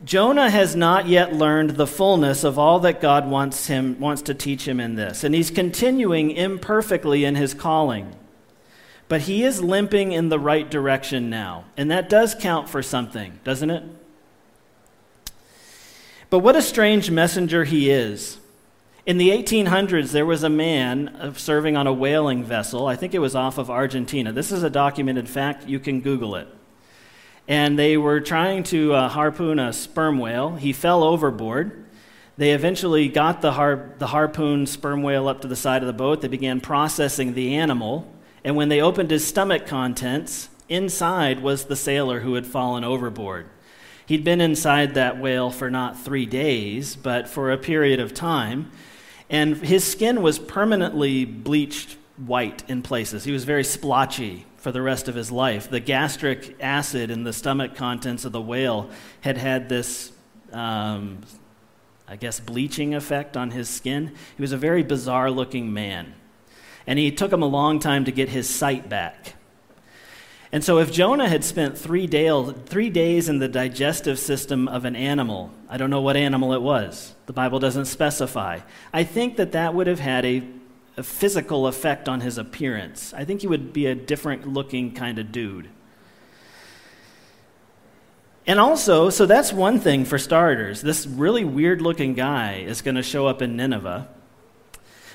Jonah 0.03 0.50
has 0.50 0.75
not 0.75 1.08
yet 1.08 1.34
learned 1.34 1.72
the 1.72 1.86
fullness 1.86 2.43
of 2.43 2.58
all 2.58 2.79
that 2.79 3.01
God 3.01 3.29
wants 3.29 3.67
him 3.67 4.00
wants 4.00 4.24
to 4.24 4.34
teach 4.34 4.67
him 4.67 4.79
in 4.79 4.96
this, 4.96 5.24
and 5.24 5.36
he's 5.36 5.51
continuing 5.51 6.31
imperfectly 6.31 7.24
in 7.24 7.36
his 7.36 7.53
calling. 7.53 8.15
But 9.08 9.22
he 9.22 9.43
is 9.43 9.62
limping 9.62 10.12
in 10.12 10.29
the 10.29 10.39
right 10.39 10.70
direction 10.70 11.29
now, 11.29 11.65
and 11.77 11.91
that 11.91 12.10
does 12.10 12.34
count 12.34 12.67
for 12.67 12.81
something, 12.81 13.39
doesn't 13.43 13.70
it? 13.70 13.84
But 16.31 16.39
what 16.39 16.55
a 16.55 16.62
strange 16.62 17.12
messenger 17.12 17.63
he 17.65 17.91
is. 17.91 18.39
In 19.05 19.17
the 19.17 19.29
1800s, 19.29 20.12
there 20.12 20.25
was 20.25 20.43
a 20.43 20.50
man 20.50 21.10
uh, 21.10 21.34
serving 21.34 21.75
on 21.75 21.88
a 21.88 21.93
whaling 21.93 22.43
vessel. 22.43 22.88
I 22.88 22.96
think 22.96 23.13
it 23.13 23.20
was 23.20 23.36
off 23.36 23.58
of 23.58 23.70
Argentina. 23.70 24.31
This 24.31 24.51
is 24.51 24.63
a 24.63 24.70
documented 24.70 25.27
fact. 25.27 25.67
You 25.67 25.79
can 25.79 26.01
Google 26.01 26.36
it 26.36 26.48
and 27.51 27.77
they 27.77 27.98
were 27.98 28.22
trying 28.22 28.63
to 28.63 28.93
uh, 28.93 29.10
harpoon 29.10 29.60
a 29.60 29.74
sperm 29.74 30.20
whale. 30.20 30.55
He 30.55 30.72
fell 30.72 31.03
overboard. 31.03 31.84
They 32.38 32.51
eventually 32.51 33.10
got 33.10 33.41
the, 33.41 33.51
har- 33.51 33.93
the 33.98 34.08
harpoon 34.08 34.65
sperm 34.65 35.03
whale 35.03 35.27
up 35.27 35.41
to 35.41 35.50
the 35.50 35.55
side 35.58 35.84
of 35.84 35.88
the 35.88 35.91
boat. 35.91 36.22
They 36.22 36.29
began 36.29 36.62
processing 36.62 37.34
the 37.34 37.55
animal. 37.55 38.10
And 38.46 38.55
when 38.55 38.70
they 38.70 38.79
opened 38.79 39.12
his 39.12 39.27
stomach 39.27 39.67
contents, 39.67 40.48
inside 40.70 41.41
was 41.41 41.65
the 41.65 41.75
sailor 41.75 42.22
who 42.22 42.36
had 42.36 42.48
fallen 42.48 42.86
overboard. 42.86 43.50
He'd 44.05 44.24
been 44.24 44.39
inside 44.39 44.93
that 44.93 45.20
whale 45.20 45.51
for 45.51 45.70
not 45.70 46.00
three 46.00 46.25
days, 46.25 46.96
but 46.96 47.27
for 47.27 47.51
a 47.51 47.57
period 47.57 48.00
of 48.00 48.14
time. 48.14 48.72
And 49.29 49.57
his 49.57 49.83
skin 49.83 50.22
was 50.22 50.40
permanently 50.40 51.25
bleached 51.25 51.98
white 52.25 52.64
in 52.70 52.81
places. 52.81 53.24
He 53.24 53.31
was 53.31 53.44
very 53.44 53.64
splotchy 53.64 54.46
for 54.57 54.72
the 54.72 54.81
rest 54.81 55.07
of 55.07 55.16
his 55.16 55.31
life. 55.31 55.70
The 55.70 55.79
gastric 55.79 56.55
acid 56.62 57.10
in 57.10 57.24
the 57.24 57.34
stomach 57.34 57.75
contents 57.75 58.25
of 58.25 58.31
the 58.31 58.42
whale 58.42 58.90
had 59.22 59.38
had 59.38 59.70
this, 59.70 60.12
um, 60.53 61.22
I 62.07 62.16
guess, 62.16 62.40
bleaching 62.40 62.94
effect 62.94 63.36
on 63.36 63.51
his 63.51 63.70
skin. 63.70 64.14
He 64.38 64.42
was 64.42 64.51
a 64.51 64.57
very 64.57 64.84
bizarre 64.84 65.31
looking 65.31 65.74
man. 65.74 66.14
And 66.86 67.00
he 67.00 67.12
took 67.12 67.31
him 67.31 67.42
a 67.42 67.48
long 67.48 67.79
time 67.79 68.05
to 68.05 68.12
get 68.12 68.29
his 68.29 68.50
sight 68.50 68.88
back. 68.88 69.36
And 70.53 70.64
so, 70.64 70.79
if 70.79 70.92
Jonah 70.92 71.29
had 71.29 71.46
spent 71.46 71.77
three, 71.77 72.07
day, 72.07 72.29
three 72.66 72.90
days 72.90 73.29
in 73.29 73.40
the 73.40 73.48
digestive 73.48 74.20
system 74.20 74.68
of 74.68 74.84
an 74.84 74.98
animal, 74.98 75.50
I 75.70 75.77
don't 75.77 75.90
know 75.90 76.01
what 76.01 76.18
animal 76.18 76.51
it 76.53 76.62
was, 76.62 77.16
the 77.25 77.31
Bible 77.31 77.60
doesn't 77.60 77.86
specify, 77.86 78.60
I 78.92 79.05
think 79.05 79.38
that 79.38 79.53
that 79.53 79.74
would 79.74 79.88
have 79.88 80.01
had 80.01 80.25
a 80.25 80.44
a 80.98 81.04
physical 81.04 81.68
effect 81.68 82.10
on 82.10 82.22
his 82.22 82.38
appearance. 82.38 83.14
I 83.14 83.25
think 83.25 83.42
he 83.42 83.48
would 83.48 83.74
be 83.74 83.86
a 83.86 83.96
different 83.96 84.48
looking 84.48 84.94
kind 84.94 85.20
of 85.20 85.32
dude. 85.32 85.70
And 88.48 88.60
also, 88.60 89.10
so 89.10 89.25
that's 89.25 89.54
one 89.54 89.80
thing 89.80 90.04
for 90.04 90.18
starters. 90.18 90.82
This 90.82 91.06
really 91.06 91.46
weird 91.46 91.82
looking 91.82 92.14
guy 92.14 92.64
is 92.66 92.82
going 92.82 92.96
to 92.96 93.04
show 93.04 93.27
up 93.27 93.42
in 93.42 93.56
Nineveh. 93.56 94.10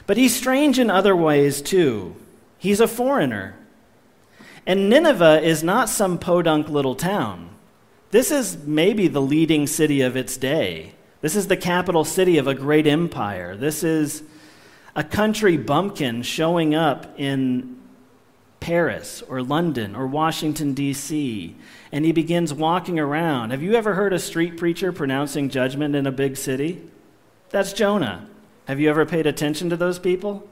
But 0.07 0.17
he's 0.17 0.35
strange 0.35 0.79
in 0.79 0.91
other 0.91 1.15
ways 1.17 1.61
too. 1.61 2.17
He's 2.59 2.81
a 2.81 2.89
foreigner. 2.89 3.57
And 4.65 4.89
Nineveh 4.89 5.43
is 5.43 5.63
not 5.63 5.89
some 5.89 6.19
podunk 6.19 6.69
little 6.69 6.95
town. 6.95 7.51
This 8.11 8.31
is 8.31 8.57
maybe 8.59 9.09
the 9.09 9.21
leading 9.21 9.67
city 9.67 10.01
of 10.01 10.17
its 10.17 10.37
day. 10.37 10.95
This 11.21 11.37
is 11.37 11.49
the 11.49 11.57
capital 11.57 12.05
city 12.05 12.39
of 12.39 12.47
a 12.47 12.55
great 12.55 12.87
empire. 12.87 13.57
This 13.57 13.83
is 13.83 14.23
a 14.97 15.05
country 15.05 15.59
bumpkin 15.59 16.23
showing 16.23 16.75
up 16.75 17.07
in 17.21 17.77
Paris 18.61 19.23
or 19.29 19.43
London 19.43 19.95
or 19.95 20.07
Washington, 20.07 20.73
D.C., 20.73 21.55
and 21.93 22.05
he 22.05 22.13
begins 22.13 22.53
walking 22.53 22.99
around. 22.99 23.51
Have 23.51 23.63
you 23.63 23.75
ever 23.75 23.95
heard 23.95 24.15
a 24.15 24.19
street 24.19 24.57
preacher 24.57 24.93
pronouncing 24.93 25.51
judgment 25.51 25.95
in 25.95 26.07
a 26.07 26.11
big 26.11 26.37
city? 26.37 26.83
That's 27.51 27.75
Jonah. 27.75 28.27
Have 28.65 28.81
you 28.81 28.89
ever 28.89 29.05
paid 29.05 29.27
attention 29.27 29.69
to 29.71 29.77
those 29.77 29.99
people? 29.99 30.49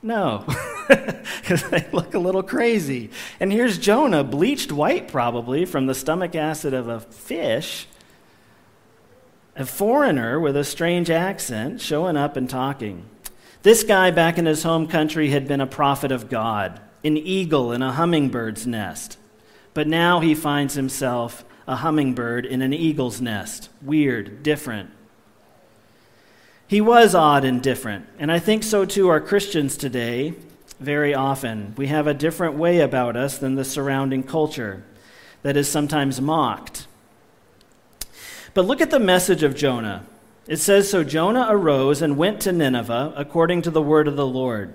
No, 0.00 0.44
because 0.88 1.68
they 1.68 1.86
look 1.92 2.14
a 2.14 2.18
little 2.18 2.42
crazy. 2.42 3.10
And 3.38 3.52
here's 3.52 3.78
Jonah, 3.78 4.24
bleached 4.24 4.72
white 4.72 5.08
probably 5.08 5.64
from 5.64 5.86
the 5.86 5.94
stomach 5.94 6.34
acid 6.34 6.72
of 6.72 6.88
a 6.88 7.00
fish, 7.00 7.86
a 9.54 9.66
foreigner 9.66 10.40
with 10.40 10.56
a 10.56 10.64
strange 10.64 11.10
accent, 11.10 11.80
showing 11.80 12.16
up 12.16 12.36
and 12.36 12.48
talking. 12.48 13.08
This 13.62 13.84
guy 13.84 14.10
back 14.10 14.38
in 14.38 14.46
his 14.46 14.64
home 14.64 14.88
country 14.88 15.30
had 15.30 15.46
been 15.46 15.60
a 15.60 15.66
prophet 15.68 16.10
of 16.10 16.28
God, 16.28 16.80
an 17.04 17.16
eagle 17.16 17.70
in 17.70 17.80
a 17.80 17.92
hummingbird's 17.92 18.66
nest. 18.66 19.18
But 19.72 19.86
now 19.86 20.18
he 20.18 20.34
finds 20.34 20.74
himself 20.74 21.44
a 21.68 21.76
hummingbird 21.76 22.44
in 22.44 22.60
an 22.60 22.72
eagle's 22.72 23.20
nest. 23.20 23.68
Weird, 23.80 24.42
different. 24.42 24.90
He 26.66 26.80
was 26.80 27.14
odd 27.14 27.44
and 27.44 27.62
different, 27.62 28.06
and 28.18 28.32
I 28.32 28.40
think 28.40 28.64
so 28.64 28.84
too 28.84 29.08
are 29.08 29.20
Christians 29.20 29.76
today 29.76 30.34
very 30.80 31.14
often. 31.14 31.74
We 31.76 31.86
have 31.86 32.08
a 32.08 32.14
different 32.14 32.54
way 32.54 32.80
about 32.80 33.16
us 33.16 33.38
than 33.38 33.54
the 33.54 33.64
surrounding 33.64 34.24
culture 34.24 34.82
that 35.42 35.56
is 35.56 35.68
sometimes 35.68 36.20
mocked. 36.20 36.88
But 38.54 38.64
look 38.64 38.80
at 38.80 38.90
the 38.90 38.98
message 38.98 39.44
of 39.44 39.54
Jonah. 39.54 40.04
It 40.46 40.56
says 40.56 40.90
So 40.90 41.04
Jonah 41.04 41.46
arose 41.48 42.02
and 42.02 42.16
went 42.16 42.40
to 42.42 42.52
Nineveh 42.52 43.12
according 43.16 43.62
to 43.62 43.70
the 43.70 43.82
word 43.82 44.08
of 44.08 44.16
the 44.16 44.26
Lord. 44.26 44.74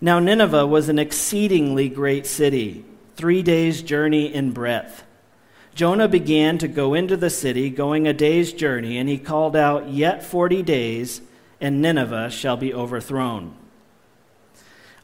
Now, 0.00 0.18
Nineveh 0.18 0.66
was 0.66 0.88
an 0.88 0.98
exceedingly 0.98 1.88
great 1.88 2.26
city, 2.26 2.84
three 3.14 3.42
days' 3.42 3.82
journey 3.82 4.32
in 4.32 4.52
breadth. 4.52 5.04
Jonah 5.74 6.08
began 6.08 6.58
to 6.58 6.68
go 6.68 6.94
into 6.94 7.16
the 7.16 7.30
city, 7.30 7.68
going 7.68 8.06
a 8.06 8.12
day's 8.12 8.52
journey, 8.52 8.98
and 8.98 9.08
he 9.08 9.18
called 9.18 9.54
out, 9.54 9.88
Yet 9.88 10.24
forty 10.24 10.62
days, 10.62 11.20
and 11.60 11.82
Nineveh 11.82 12.30
shall 12.30 12.56
be 12.56 12.72
overthrown. 12.72 13.54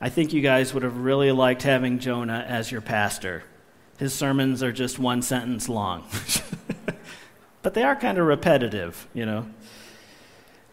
I 0.00 0.08
think 0.08 0.32
you 0.32 0.40
guys 0.40 0.74
would 0.74 0.82
have 0.82 0.96
really 0.96 1.30
liked 1.30 1.62
having 1.62 1.98
Jonah 1.98 2.44
as 2.48 2.72
your 2.72 2.80
pastor. 2.80 3.44
His 3.98 4.12
sermons 4.12 4.62
are 4.62 4.72
just 4.72 4.98
one 4.98 5.22
sentence 5.22 5.68
long, 5.68 6.04
but 7.62 7.74
they 7.74 7.82
are 7.82 7.94
kind 7.94 8.18
of 8.18 8.26
repetitive, 8.26 9.06
you 9.14 9.26
know. 9.26 9.46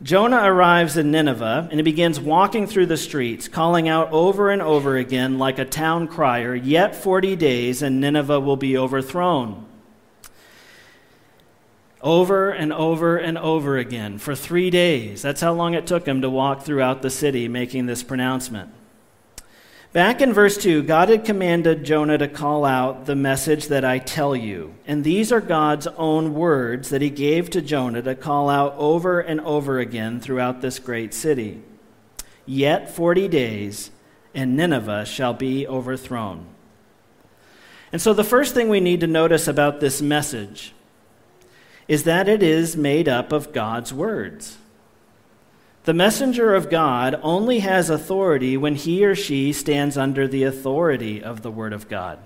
Jonah 0.02 0.44
arrives 0.44 0.96
in 0.96 1.12
Nineveh 1.12 1.68
and 1.70 1.78
he 1.78 1.84
begins 1.84 2.22
walking 2.22 2.68
through 2.68 2.86
the 2.86 2.96
streets, 2.96 3.50
calling 3.50 3.90
out 3.90 4.10
over 4.14 4.50
and 4.50 4.62
over 4.62 4.96
again, 4.96 5.38
like 5.38 5.60
a 5.60 5.66
town 5.66 6.08
crier, 6.08 6.56
Yet 6.56 6.96
40 6.96 7.36
days 7.36 7.82
and 7.82 8.00
Nineveh 8.00 8.40
will 8.40 8.56
be 8.56 8.78
overthrown. 8.78 9.66
over 12.02 12.50
and 12.50 12.72
over 12.72 13.18
and 13.18 13.38
over 13.38 13.78
again 13.78 14.18
for 14.18 14.34
three 14.34 14.70
days. 14.70 15.22
That's 15.22 15.42
how 15.42 15.52
long 15.52 15.74
it 15.74 15.86
took 15.86 16.06
him 16.06 16.22
to 16.22 16.30
walk 16.30 16.64
throughout 16.64 17.02
the 17.02 17.10
city 17.10 17.50
making 17.50 17.88
this 17.88 18.04
pronouncement. 18.04 18.72
Back 19.92 20.22
in 20.22 20.34
verse 20.34 20.56
2, 20.58 20.84
God 20.84 21.10
had 21.10 21.26
commanded 21.26 21.84
Jonah 21.84 22.20
to 22.20 22.28
call 22.28 22.64
out 22.64 23.08
the 23.08 23.16
message 23.16 23.70
that 23.70 23.84
I 23.84 23.98
tell 23.98 24.36
you. 24.36 24.76
And 24.86 25.04
these 25.04 25.32
are 25.32 25.42
God's 25.42 25.88
own 25.88 26.36
words 26.36 26.90
that 26.90 27.02
he 27.02 27.10
gave 27.10 27.50
to 27.50 27.62
Jonah 27.62 28.04
to 28.04 28.14
call 28.14 28.52
out 28.52 28.76
over 28.78 29.20
and 29.20 29.42
over 29.42 29.80
again 29.80 30.20
throughout 30.20 30.62
this 30.62 30.78
great 30.78 31.12
city. 31.12 31.64
Yet 32.46 32.92
40 32.92 33.28
days, 33.30 33.90
and 34.36 34.56
Nineveh 34.56 35.06
shall 35.06 35.34
be 35.34 35.68
overthrown. 35.68 36.46
And 37.92 38.00
so, 38.00 38.14
the 38.14 38.24
first 38.24 38.54
thing 38.54 38.70
we 38.70 38.80
need 38.80 39.00
to 39.00 39.08
notice 39.08 39.48
about 39.48 39.80
this 39.80 40.04
message 40.04 40.72
is 41.88 42.04
that 42.04 42.30
it 42.30 42.44
is 42.44 42.78
made 42.78 43.10
up 43.10 43.32
of 43.32 43.52
God's 43.52 43.92
words. 43.92 44.59
The 45.90 45.94
messenger 45.96 46.54
of 46.54 46.70
God 46.70 47.20
only 47.24 47.62
has 47.62 47.90
authority 47.90 48.56
when 48.56 48.76
he 48.76 49.04
or 49.04 49.16
she 49.16 49.52
stands 49.52 49.98
under 49.98 50.28
the 50.28 50.44
authority 50.44 51.24
of 51.24 51.42
the 51.42 51.50
Word 51.50 51.74
of 51.74 51.90
God. 51.90 52.20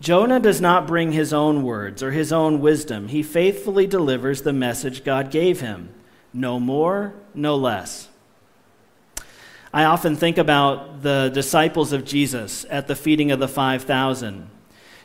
Jonah 0.00 0.40
does 0.40 0.58
not 0.58 0.86
bring 0.86 1.12
his 1.12 1.34
own 1.34 1.64
words 1.64 2.02
or 2.02 2.12
his 2.12 2.32
own 2.32 2.62
wisdom. 2.62 3.08
He 3.08 3.22
faithfully 3.22 3.86
delivers 3.86 4.40
the 4.40 4.54
message 4.54 5.04
God 5.04 5.30
gave 5.30 5.60
him 5.60 5.90
no 6.32 6.58
more, 6.58 7.12
no 7.34 7.56
less. 7.56 8.08
I 9.70 9.84
often 9.84 10.16
think 10.16 10.38
about 10.38 11.02
the 11.02 11.28
disciples 11.28 11.92
of 11.92 12.06
Jesus 12.06 12.64
at 12.70 12.86
the 12.86 12.96
feeding 12.96 13.30
of 13.30 13.38
the 13.38 13.48
5,000. 13.48 14.48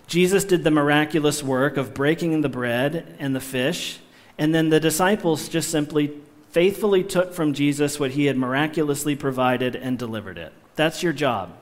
Jesus 0.08 0.46
did 0.46 0.64
the 0.64 0.72
miraculous 0.72 1.44
work 1.44 1.76
of 1.76 1.94
breaking 1.94 2.40
the 2.40 2.48
bread 2.48 3.18
and 3.20 3.36
the 3.36 3.42
fish, 3.42 4.00
and 4.38 4.56
then 4.56 4.70
the 4.70 4.80
disciples 4.80 5.50
just 5.50 5.70
simply 5.70 6.22
faithfully 6.58 7.04
took 7.04 7.36
from 7.36 7.54
Jesus 7.54 8.00
what 8.00 8.10
he 8.10 8.26
had 8.26 8.36
miraculously 8.36 9.16
provided 9.16 9.76
and 9.76 10.00
delivered 10.00 10.40
it. 10.40 10.52
That's 10.76 11.04
your 11.04 11.14
job. 11.14 11.56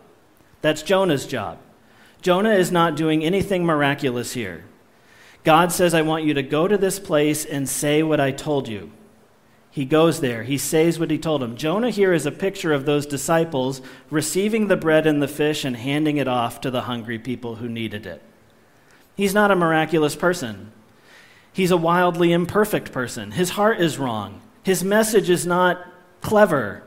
That's 0.61 0.83
Jonah's 0.83 1.27
job. 1.27 1.57
Jonah 2.21 2.53
is 2.53 2.71
not 2.71 2.95
doing 2.95 3.21
anything 3.21 3.65
miraculous 3.65 4.31
here. 4.31 4.63
God 5.43 5.73
says, 5.73 5.93
I 5.93 6.01
want 6.01 6.23
you 6.23 6.33
to 6.35 6.41
go 6.41 6.65
to 6.69 6.77
this 6.77 6.97
place 6.97 7.43
and 7.43 7.67
say 7.67 8.03
what 8.03 8.21
I 8.21 8.31
told 8.31 8.69
you. 8.69 8.89
He 9.69 9.83
goes 9.83 10.21
there. 10.21 10.43
He 10.43 10.57
says 10.57 10.97
what 10.97 11.11
he 11.11 11.17
told 11.17 11.43
him. 11.43 11.57
Jonah 11.57 11.89
here 11.89 12.13
is 12.13 12.25
a 12.25 12.31
picture 12.31 12.71
of 12.71 12.85
those 12.85 13.05
disciples 13.05 13.81
receiving 14.09 14.69
the 14.69 14.77
bread 14.77 15.05
and 15.05 15.21
the 15.21 15.27
fish 15.27 15.65
and 15.65 15.75
handing 15.75 16.15
it 16.15 16.29
off 16.29 16.61
to 16.61 16.71
the 16.71 16.83
hungry 16.83 17.19
people 17.19 17.55
who 17.55 17.67
needed 17.67 18.05
it. 18.05 18.21
He's 19.17 19.33
not 19.33 19.51
a 19.51 19.57
miraculous 19.57 20.15
person. 20.15 20.71
He's 21.51 21.71
a 21.71 21.75
wildly 21.75 22.31
imperfect 22.31 22.93
person. 22.93 23.31
His 23.31 23.49
heart 23.49 23.81
is 23.81 23.97
wrong. 23.97 24.39
His 24.65 24.83
message 24.83 25.29
is 25.29 25.45
not 25.45 25.85
clever. 26.21 26.81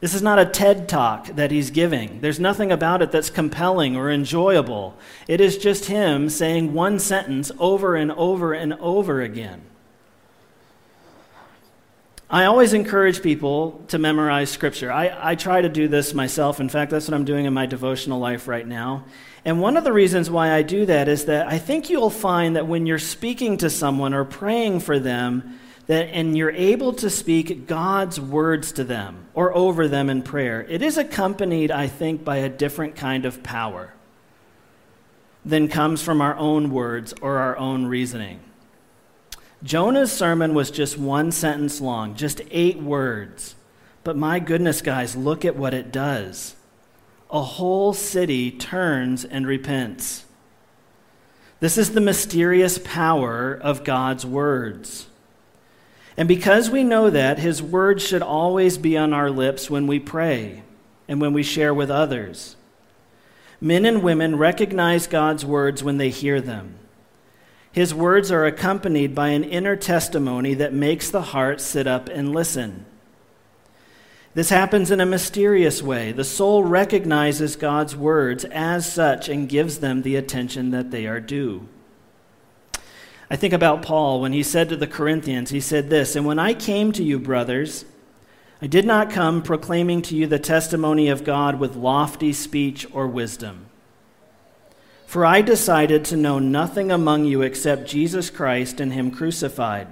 This 0.00 0.12
is 0.12 0.20
not 0.20 0.38
a 0.38 0.44
TED 0.44 0.90
talk 0.90 1.28
that 1.28 1.50
he's 1.50 1.70
giving. 1.70 2.20
There's 2.20 2.38
nothing 2.38 2.70
about 2.70 3.00
it 3.00 3.10
that's 3.10 3.30
compelling 3.30 3.96
or 3.96 4.10
enjoyable. 4.10 4.94
It 5.26 5.40
is 5.40 5.56
just 5.56 5.86
him 5.86 6.28
saying 6.28 6.74
one 6.74 6.98
sentence 6.98 7.50
over 7.58 7.96
and 7.96 8.12
over 8.12 8.52
and 8.52 8.74
over 8.74 9.22
again. 9.22 9.62
I 12.28 12.44
always 12.44 12.74
encourage 12.74 13.22
people 13.22 13.82
to 13.88 13.96
memorize 13.96 14.50
scripture. 14.50 14.92
I, 14.92 15.30
I 15.30 15.34
try 15.34 15.62
to 15.62 15.70
do 15.70 15.88
this 15.88 16.12
myself. 16.12 16.60
In 16.60 16.68
fact, 16.68 16.90
that's 16.90 17.08
what 17.08 17.14
I'm 17.14 17.24
doing 17.24 17.46
in 17.46 17.54
my 17.54 17.64
devotional 17.64 18.18
life 18.18 18.46
right 18.46 18.66
now. 18.66 19.06
And 19.46 19.62
one 19.62 19.78
of 19.78 19.84
the 19.84 19.94
reasons 19.94 20.28
why 20.28 20.52
I 20.52 20.60
do 20.60 20.84
that 20.84 21.08
is 21.08 21.24
that 21.24 21.46
I 21.46 21.56
think 21.56 21.88
you'll 21.88 22.10
find 22.10 22.54
that 22.54 22.66
when 22.66 22.84
you're 22.84 22.98
speaking 22.98 23.56
to 23.58 23.70
someone 23.70 24.12
or 24.12 24.26
praying 24.26 24.80
for 24.80 24.98
them, 24.98 25.58
that 25.86 26.08
and 26.12 26.36
you're 26.36 26.50
able 26.50 26.92
to 26.94 27.08
speak 27.08 27.66
God's 27.66 28.20
words 28.20 28.72
to 28.72 28.84
them 28.84 29.26
or 29.34 29.54
over 29.56 29.86
them 29.86 30.10
in 30.10 30.22
prayer, 30.22 30.66
it 30.68 30.82
is 30.82 30.98
accompanied, 30.98 31.70
I 31.70 31.86
think, 31.86 32.24
by 32.24 32.38
a 32.38 32.48
different 32.48 32.96
kind 32.96 33.24
of 33.24 33.42
power 33.42 33.94
than 35.44 35.68
comes 35.68 36.02
from 36.02 36.20
our 36.20 36.36
own 36.36 36.70
words 36.70 37.14
or 37.22 37.38
our 37.38 37.56
own 37.56 37.86
reasoning. 37.86 38.40
Jonah's 39.62 40.12
sermon 40.12 40.54
was 40.54 40.70
just 40.70 40.98
one 40.98 41.30
sentence 41.30 41.80
long, 41.80 42.14
just 42.14 42.42
eight 42.50 42.78
words. 42.78 43.54
But 44.04 44.16
my 44.16 44.38
goodness, 44.38 44.82
guys, 44.82 45.16
look 45.16 45.44
at 45.44 45.56
what 45.56 45.72
it 45.72 45.92
does. 45.92 46.56
A 47.30 47.42
whole 47.42 47.92
city 47.92 48.50
turns 48.50 49.24
and 49.24 49.46
repents. 49.46 50.24
This 51.58 51.78
is 51.78 51.92
the 51.92 52.00
mysterious 52.00 52.78
power 52.78 53.54
of 53.54 53.82
God's 53.82 54.26
words. 54.26 55.08
And 56.16 56.26
because 56.28 56.70
we 56.70 56.82
know 56.82 57.10
that, 57.10 57.38
His 57.38 57.62
words 57.62 58.02
should 58.02 58.22
always 58.22 58.78
be 58.78 58.96
on 58.96 59.12
our 59.12 59.30
lips 59.30 59.68
when 59.68 59.86
we 59.86 59.98
pray 59.98 60.62
and 61.08 61.20
when 61.20 61.32
we 61.32 61.42
share 61.42 61.74
with 61.74 61.90
others. 61.90 62.56
Men 63.60 63.84
and 63.84 64.02
women 64.02 64.36
recognize 64.36 65.06
God's 65.06 65.44
words 65.44 65.82
when 65.82 65.98
they 65.98 66.10
hear 66.10 66.40
them. 66.40 66.74
His 67.72 67.94
words 67.94 68.30
are 68.32 68.46
accompanied 68.46 69.14
by 69.14 69.28
an 69.28 69.44
inner 69.44 69.76
testimony 69.76 70.54
that 70.54 70.72
makes 70.72 71.10
the 71.10 71.20
heart 71.20 71.60
sit 71.60 71.86
up 71.86 72.08
and 72.08 72.34
listen. 72.34 72.86
This 74.32 74.48
happens 74.50 74.90
in 74.90 75.00
a 75.00 75.06
mysterious 75.06 75.82
way. 75.82 76.12
The 76.12 76.24
soul 76.24 76.64
recognizes 76.64 77.56
God's 77.56 77.96
words 77.96 78.44
as 78.46 78.90
such 78.90 79.28
and 79.28 79.48
gives 79.48 79.78
them 79.78 80.02
the 80.02 80.16
attention 80.16 80.70
that 80.70 80.90
they 80.90 81.06
are 81.06 81.20
due. 81.20 81.68
I 83.28 83.36
think 83.36 83.52
about 83.52 83.82
Paul 83.82 84.20
when 84.20 84.32
he 84.32 84.42
said 84.42 84.68
to 84.68 84.76
the 84.76 84.86
Corinthians, 84.86 85.50
he 85.50 85.60
said 85.60 85.90
this, 85.90 86.14
And 86.14 86.24
when 86.26 86.38
I 86.38 86.54
came 86.54 86.92
to 86.92 87.02
you, 87.02 87.18
brothers, 87.18 87.84
I 88.62 88.66
did 88.66 88.84
not 88.84 89.10
come 89.10 89.42
proclaiming 89.42 90.00
to 90.02 90.16
you 90.16 90.26
the 90.26 90.38
testimony 90.38 91.08
of 91.08 91.24
God 91.24 91.58
with 91.58 91.76
lofty 91.76 92.32
speech 92.32 92.86
or 92.92 93.06
wisdom. 93.06 93.66
For 95.06 95.26
I 95.26 95.42
decided 95.42 96.04
to 96.06 96.16
know 96.16 96.38
nothing 96.38 96.90
among 96.90 97.24
you 97.24 97.42
except 97.42 97.88
Jesus 97.88 98.30
Christ 98.30 98.80
and 98.80 98.92
Him 98.92 99.10
crucified. 99.10 99.88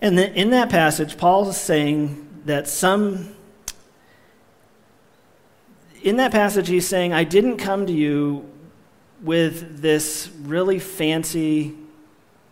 And 0.00 0.18
in 0.18 0.50
that 0.50 0.70
passage, 0.70 1.16
Paul 1.16 1.48
is 1.48 1.56
saying 1.56 2.42
that 2.44 2.68
some. 2.68 3.34
In 6.02 6.16
that 6.16 6.30
passage, 6.30 6.68
he's 6.68 6.86
saying, 6.86 7.12
I 7.12 7.24
didn't 7.24 7.56
come 7.58 7.86
to 7.86 7.92
you 7.92 8.48
with 9.22 9.80
this 9.80 10.30
really 10.42 10.78
fancy, 10.78 11.74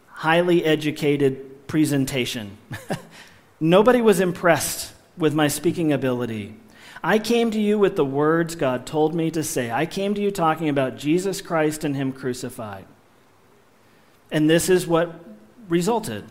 highly 0.09 0.65
educated 0.65 1.67
presentation. 1.67 2.57
Nobody 3.61 4.01
was 4.01 4.21
impressed 4.21 4.93
with 5.17 5.35
my 5.35 5.49
speaking 5.49 5.93
ability. 5.93 6.57
I 7.03 7.19
came 7.19 7.51
to 7.53 7.61
you 7.61 7.79
with 7.79 7.97
the 7.97 8.05
words 8.05 8.55
God 8.55 8.87
told 8.87 9.15
me 9.15 9.31
to 9.31 9.43
say. 9.43 9.71
I 9.71 9.87
came 9.87 10.15
to 10.15 10.21
you 10.21 10.31
talking 10.31 10.69
about 10.69 10.97
Jesus 10.97 11.41
Christ 11.41 11.85
and 11.85 11.95
Him 11.95 12.13
crucified. 12.13 12.85
And 14.31 14.51
this 14.51 14.69
is 14.69 14.87
what 14.87 15.25
resulted. 15.69 16.25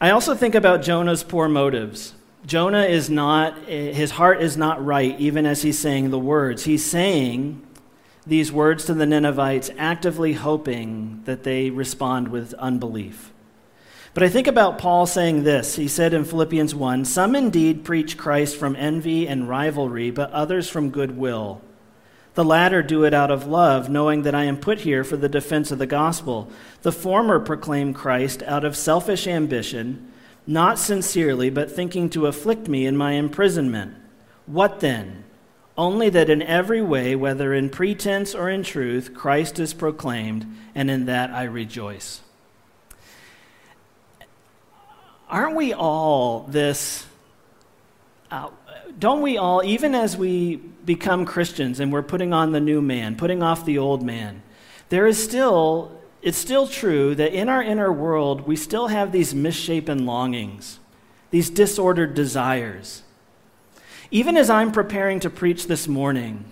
I 0.00 0.10
also 0.10 0.34
think 0.34 0.54
about 0.54 0.82
Jonah's 0.82 1.22
poor 1.22 1.48
motives. 1.48 2.14
Jonah 2.46 2.84
is 2.84 3.10
not, 3.10 3.56
his 3.66 4.12
heart 4.12 4.40
is 4.40 4.56
not 4.56 4.84
right, 4.84 5.18
even 5.20 5.44
as 5.44 5.62
he's 5.62 5.78
saying 5.78 6.10
the 6.10 6.18
words. 6.18 6.64
He's 6.64 6.84
saying 6.84 7.66
these 8.26 8.50
words 8.50 8.84
to 8.86 8.94
the 8.94 9.06
Ninevites, 9.06 9.70
actively 9.76 10.32
hoping 10.32 11.22
that 11.24 11.42
they 11.42 11.70
respond 11.70 12.28
with 12.28 12.54
unbelief. 12.54 13.32
But 14.12 14.22
I 14.22 14.28
think 14.28 14.46
about 14.46 14.78
Paul 14.78 15.06
saying 15.06 15.44
this. 15.44 15.76
He 15.76 15.86
said 15.86 16.12
in 16.12 16.24
Philippians 16.24 16.74
1 16.74 17.04
Some 17.04 17.36
indeed 17.36 17.84
preach 17.84 18.16
Christ 18.16 18.56
from 18.56 18.74
envy 18.76 19.28
and 19.28 19.48
rivalry, 19.48 20.10
but 20.10 20.32
others 20.32 20.68
from 20.68 20.90
goodwill. 20.90 21.60
The 22.34 22.44
latter 22.44 22.82
do 22.82 23.04
it 23.04 23.14
out 23.14 23.30
of 23.30 23.46
love, 23.46 23.88
knowing 23.90 24.22
that 24.22 24.34
I 24.34 24.44
am 24.44 24.56
put 24.56 24.80
here 24.80 25.04
for 25.04 25.16
the 25.16 25.28
defense 25.28 25.70
of 25.70 25.78
the 25.78 25.86
gospel. 25.86 26.50
The 26.82 26.92
former 26.92 27.38
proclaim 27.38 27.92
Christ 27.92 28.42
out 28.44 28.64
of 28.64 28.76
selfish 28.76 29.26
ambition 29.26 30.09
not 30.46 30.78
sincerely, 30.78 31.50
but 31.50 31.70
thinking 31.70 32.10
to 32.10 32.26
afflict 32.26 32.68
me 32.68 32.86
in 32.86 32.96
my 32.96 33.12
imprisonment. 33.12 33.94
What 34.46 34.80
then? 34.80 35.24
Only 35.78 36.10
that 36.10 36.28
in 36.28 36.42
every 36.42 36.82
way, 36.82 37.14
whether 37.16 37.54
in 37.54 37.70
pretense 37.70 38.34
or 38.34 38.50
in 38.50 38.62
truth, 38.62 39.14
Christ 39.14 39.58
is 39.58 39.72
proclaimed, 39.72 40.46
and 40.74 40.90
in 40.90 41.06
that 41.06 41.30
I 41.30 41.44
rejoice. 41.44 42.20
Aren't 45.28 45.56
we 45.56 45.72
all 45.72 46.40
this? 46.40 47.06
Uh, 48.30 48.50
don't 48.98 49.22
we 49.22 49.38
all, 49.38 49.62
even 49.64 49.94
as 49.94 50.16
we 50.16 50.56
become 50.56 51.24
Christians 51.24 51.80
and 51.80 51.92
we're 51.92 52.02
putting 52.02 52.32
on 52.32 52.52
the 52.52 52.60
new 52.60 52.82
man, 52.82 53.16
putting 53.16 53.42
off 53.42 53.64
the 53.64 53.78
old 53.78 54.02
man, 54.02 54.42
there 54.88 55.06
is 55.06 55.22
still 55.22 55.99
it's 56.22 56.38
still 56.38 56.66
true 56.66 57.14
that 57.14 57.32
in 57.32 57.48
our 57.48 57.62
inner 57.62 57.92
world, 57.92 58.46
we 58.46 58.56
still 58.56 58.88
have 58.88 59.12
these 59.12 59.34
misshapen 59.34 60.04
longings, 60.04 60.78
these 61.30 61.48
disordered 61.48 62.14
desires. 62.14 63.02
Even 64.10 64.36
as 64.36 64.50
I'm 64.50 64.72
preparing 64.72 65.20
to 65.20 65.30
preach 65.30 65.66
this 65.66 65.88
morning, 65.88 66.44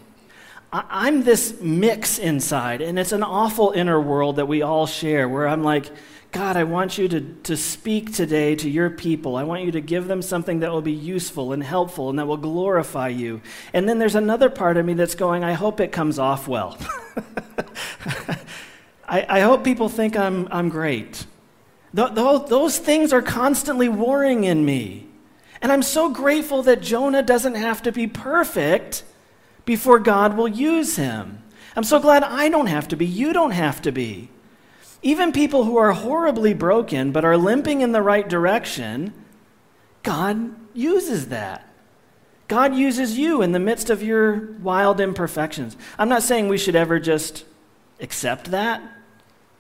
I, 0.73 1.09
am 1.09 1.25
this 1.25 1.61
mix 1.61 2.19
inside, 2.19 2.83
and 2.83 2.99
it's 2.99 3.13
an 3.13 3.23
awful 3.23 3.73
inner 3.73 4.01
world 4.01 4.37
that 4.37 4.47
we 4.47 4.63
all 4.63 4.87
share 4.87 5.29
where 5.29 5.49
I'm 5.49 5.65
like, 5.65 5.91
God, 6.31 6.59
I 6.59 6.65
want 6.65 6.99
you 6.99 7.09
to, 7.09 7.21
to 7.45 7.57
speak 7.57 8.13
today 8.13 8.55
to 8.57 8.69
your 8.69 8.91
people. 8.91 9.37
I 9.37 9.45
want 9.45 9.65
you 9.65 9.73
to 9.73 9.81
give 9.81 10.09
them 10.09 10.21
something 10.21 10.61
that 10.61 10.71
will 10.71 10.83
be 10.83 10.93
useful 10.93 11.55
and 11.55 11.63
helpful 11.63 12.11
and 12.11 12.19
that 12.19 12.27
will 12.27 12.37
glorify 12.37 13.09
you. 13.09 13.41
And 13.73 13.89
then 13.89 13.99
there's 13.99 14.15
another 14.15 14.51
part 14.51 14.77
of 14.77 14.85
me 14.85 14.93
that's 14.93 15.15
going, 15.15 15.43
I 15.43 15.55
hope 15.55 15.81
it 15.81 15.91
comes 15.91 16.19
off 16.19 16.47
well. 16.47 16.77
I, 19.09 19.27
I, 19.29 19.41
hope 19.41 19.65
people 19.65 19.89
think 19.89 20.17
I'm, 20.17 20.49
I'm 20.51 20.69
great. 20.69 21.27
Th- 21.97 22.15
th- 22.15 22.47
those 22.49 22.79
things 22.79 23.13
are 23.13 23.23
constantly 23.23 23.89
warring 23.89 24.45
in 24.45 24.65
me. 24.65 25.09
And 25.63 25.73
I'm 25.73 25.83
so 25.83 26.11
grateful 26.11 26.63
that 26.65 26.83
Jonah 26.83 27.23
doesn't 27.23 27.55
have 27.55 27.83
to 27.83 27.93
be 27.93 28.07
perfect 28.07 29.05
before 29.65 29.99
God 29.99 30.37
will 30.37 30.49
use 30.49 30.97
him. 30.97 31.43
I'm 31.75 31.85
so 31.85 31.99
glad 32.01 32.23
I 32.23 32.49
don't 32.49 32.67
have 32.67 32.89
to 32.89 32.97
be. 32.97 33.07
You 33.07 33.33
don't 33.33 33.53
have 33.53 33.83
to 33.83 33.93
be. 33.93 34.31
Even 35.03 35.33
people 35.33 35.65
who 35.65 35.77
are 35.77 35.93
horribly 35.93 36.55
broken 36.55 37.13
but 37.13 37.25
are 37.25 37.37
limping 37.37 37.81
in 37.81 37.93
the 37.93 38.03
right 38.03 38.29
direction, 38.29 39.13
God 40.03 40.55
uses 40.75 41.29
that. 41.29 41.65
God 42.49 42.75
uses 42.75 43.19
you 43.19 43.43
in 43.43 43.53
the 43.53 43.59
midst 43.59 43.91
of 43.91 44.03
your 44.03 44.53
wild 44.61 45.01
imperfections. 45.01 45.77
I'm 45.99 46.09
not 46.09 46.23
saying 46.23 46.49
we 46.49 46.59
should 46.59 46.77
ever 46.77 46.99
just 46.99 47.45
accept 48.01 48.51
that. 48.51 48.81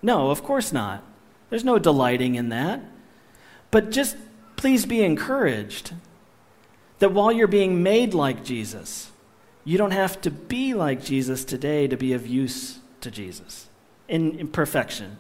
No, 0.03 0.31
of 0.31 0.43
course 0.43 0.73
not. 0.73 1.03
There's 1.51 1.65
no 1.65 1.79
delighting 1.79 2.35
in 2.35 2.51
that. 2.51 2.81
But 3.71 3.91
just 3.91 4.17
please 4.57 4.87
be 4.87 5.03
encouraged 5.03 5.93
that 6.99 7.13
while 7.13 7.31
you're 7.31 7.47
being 7.47 7.83
made 7.83 8.15
like 8.15 8.45
Jesus, 8.45 9.11
you 9.65 9.79
don't 9.79 9.93
have 9.93 10.21
to 10.23 10.31
be 10.31 10.75
like 10.75 11.05
Jesus 11.05 11.45
today 11.45 11.87
to 11.87 11.97
be 11.97 12.13
of 12.13 12.27
use 12.27 12.79
to 13.01 13.11
Jesus 13.11 13.69
in, 14.09 14.39
in 14.39 14.49
perfection. 14.49 15.19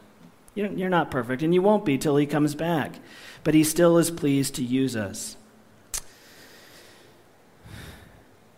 You're 0.54 0.88
not 0.88 1.12
perfect, 1.12 1.42
and 1.42 1.54
you 1.54 1.62
won't 1.62 1.84
be 1.84 1.98
till 1.98 2.16
he 2.16 2.26
comes 2.26 2.56
back. 2.56 2.96
But 3.44 3.54
he 3.54 3.62
still 3.62 3.96
is 3.96 4.10
pleased 4.10 4.56
to 4.56 4.64
use 4.64 4.96
us. 4.96 5.36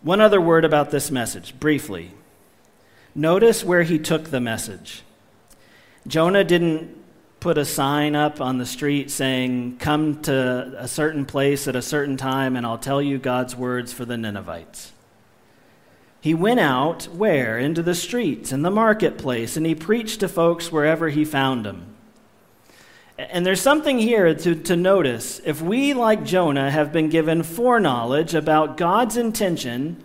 One 0.01 0.23
other 0.23 0.41
word 0.41 0.65
about 0.65 0.91
this 0.91 1.11
message, 1.11 1.61
briefly. 1.61 2.13
Notice 3.15 3.63
where 3.63 3.83
he 3.83 3.99
took 3.99 4.31
the 4.31 4.41
message. 4.41 5.03
Jonah 6.07 6.45
didn't 6.45 6.97
put 7.41 7.59
a 7.59 7.65
sign 7.65 8.15
up 8.15 8.41
on 8.41 8.59
the 8.59 8.67
street 8.67 9.11
saying, 9.11 9.79
Come 9.79 10.23
to 10.23 10.75
a 10.77 10.89
certain 10.89 11.25
place 11.25 11.67
at 11.67 11.77
a 11.77 11.83
certain 11.83 12.17
time, 12.17 12.57
and 12.57 12.67
I'll 12.67 12.79
tell 12.79 13.03
you 13.03 13.19
God's 13.19 13.57
words 13.57 13.93
for 13.93 14.05
the 14.05 14.17
Ninevites. 14.17 14.93
He 16.21 16.35
went 16.35 16.61
out 16.61 17.05
where? 17.05 17.59
Into 17.59 17.83
the 17.83 17.95
streets 17.95 18.53
and 18.53 18.65
the 18.65 18.71
marketplace, 18.71 19.57
and 19.57 19.65
he 19.65 19.75
preached 19.75 20.21
to 20.21 20.29
folks 20.29 20.71
wherever 20.71 21.09
he 21.09 21.25
found 21.25 21.65
them. 21.65 21.95
And 23.17 23.45
there's 23.45 23.61
something 23.61 23.99
here 23.99 24.35
to, 24.35 24.55
to 24.55 24.77
notice. 24.77 25.41
If 25.45 25.61
we, 25.61 25.93
like 25.93 26.25
Jonah, 26.25 26.71
have 26.71 26.93
been 26.93 27.11
given 27.11 27.43
foreknowledge 27.43 28.35
about 28.35 28.77
God's 28.77 29.17
intention 29.17 30.03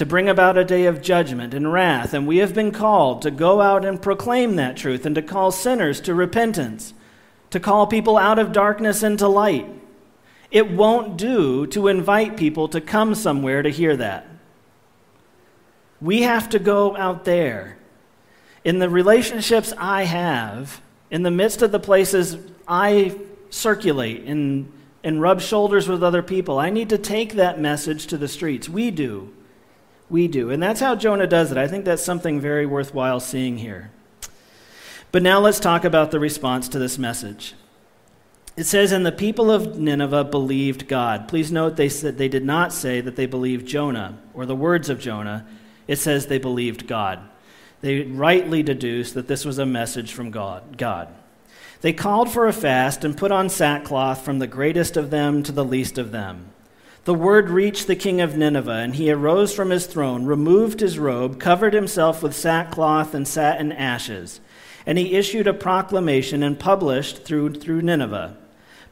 to 0.00 0.06
bring 0.06 0.30
about 0.30 0.56
a 0.56 0.64
day 0.64 0.86
of 0.86 1.02
judgment 1.02 1.52
and 1.52 1.70
wrath, 1.70 2.14
and 2.14 2.26
we 2.26 2.38
have 2.38 2.54
been 2.54 2.72
called 2.72 3.20
to 3.20 3.30
go 3.30 3.60
out 3.60 3.84
and 3.84 4.00
proclaim 4.00 4.56
that 4.56 4.74
truth 4.74 5.04
and 5.04 5.14
to 5.14 5.20
call 5.20 5.50
sinners 5.50 6.00
to 6.00 6.14
repentance, 6.14 6.94
to 7.50 7.60
call 7.60 7.86
people 7.86 8.16
out 8.16 8.38
of 8.38 8.50
darkness 8.50 9.02
into 9.02 9.28
light, 9.28 9.68
it 10.50 10.70
won't 10.70 11.18
do 11.18 11.66
to 11.66 11.86
invite 11.86 12.38
people 12.38 12.66
to 12.66 12.80
come 12.80 13.14
somewhere 13.14 13.60
to 13.60 13.68
hear 13.68 13.94
that. 13.94 14.26
We 16.00 16.22
have 16.22 16.48
to 16.48 16.58
go 16.58 16.96
out 16.96 17.26
there. 17.26 17.76
In 18.64 18.78
the 18.78 18.88
relationships 18.88 19.74
I 19.76 20.04
have, 20.04 20.80
in 21.10 21.24
the 21.24 21.30
midst 21.30 21.60
of 21.60 21.72
the 21.72 21.78
places 21.78 22.38
I 22.66 23.18
circulate 23.50 24.24
and, 24.24 24.72
and 25.04 25.20
rub 25.20 25.42
shoulders 25.42 25.88
with 25.88 26.02
other 26.02 26.22
people, 26.22 26.58
I 26.58 26.70
need 26.70 26.88
to 26.88 26.96
take 26.96 27.34
that 27.34 27.60
message 27.60 28.06
to 28.06 28.16
the 28.16 28.28
streets. 28.28 28.66
We 28.66 28.90
do. 28.90 29.34
We 30.10 30.28
do. 30.28 30.50
And 30.50 30.62
that's 30.62 30.80
how 30.80 30.96
Jonah 30.96 31.26
does 31.26 31.50
it. 31.50 31.56
I 31.56 31.68
think 31.68 31.84
that's 31.84 32.02
something 32.02 32.40
very 32.40 32.66
worthwhile 32.66 33.20
seeing 33.20 33.58
here. 33.58 33.90
But 35.12 35.22
now 35.22 35.40
let's 35.40 35.60
talk 35.60 35.84
about 35.84 36.10
the 36.10 36.20
response 36.20 36.68
to 36.68 36.78
this 36.78 36.98
message. 36.98 37.54
It 38.56 38.64
says, 38.64 38.92
And 38.92 39.06
the 39.06 39.12
people 39.12 39.50
of 39.50 39.78
Nineveh 39.78 40.24
believed 40.24 40.88
God. 40.88 41.28
Please 41.28 41.50
note 41.50 41.76
they, 41.76 41.88
said, 41.88 42.18
they 42.18 42.28
did 42.28 42.44
not 42.44 42.72
say 42.72 43.00
that 43.00 43.16
they 43.16 43.26
believed 43.26 43.66
Jonah 43.66 44.18
or 44.34 44.44
the 44.44 44.56
words 44.56 44.90
of 44.90 45.00
Jonah. 45.00 45.46
It 45.86 45.96
says 45.96 46.26
they 46.26 46.38
believed 46.38 46.86
God 46.86 47.30
they 47.80 48.02
rightly 48.02 48.62
deduced 48.62 49.14
that 49.14 49.28
this 49.28 49.44
was 49.44 49.58
a 49.58 49.66
message 49.66 50.12
from 50.12 50.30
God. 50.30 50.76
God. 50.76 51.08
They 51.80 51.92
called 51.92 52.30
for 52.30 52.46
a 52.46 52.52
fast 52.52 53.04
and 53.04 53.16
put 53.16 53.32
on 53.32 53.48
sackcloth 53.48 54.22
from 54.22 54.38
the 54.38 54.46
greatest 54.46 54.96
of 54.96 55.10
them 55.10 55.42
to 55.44 55.52
the 55.52 55.64
least 55.64 55.96
of 55.96 56.12
them. 56.12 56.49
The 57.10 57.14
word 57.14 57.50
reached 57.50 57.88
the 57.88 57.96
king 57.96 58.20
of 58.20 58.36
Nineveh, 58.36 58.70
and 58.70 58.94
he 58.94 59.10
arose 59.10 59.52
from 59.52 59.70
his 59.70 59.86
throne, 59.86 60.26
removed 60.26 60.78
his 60.78 60.96
robe, 60.96 61.40
covered 61.40 61.74
himself 61.74 62.22
with 62.22 62.36
sackcloth, 62.36 63.14
and 63.14 63.26
sat 63.26 63.60
in 63.60 63.72
ashes. 63.72 64.38
And 64.86 64.96
he 64.96 65.16
issued 65.16 65.48
a 65.48 65.52
proclamation 65.52 66.44
and 66.44 66.56
published 66.56 67.24
through, 67.24 67.54
through 67.54 67.82
Nineveh 67.82 68.36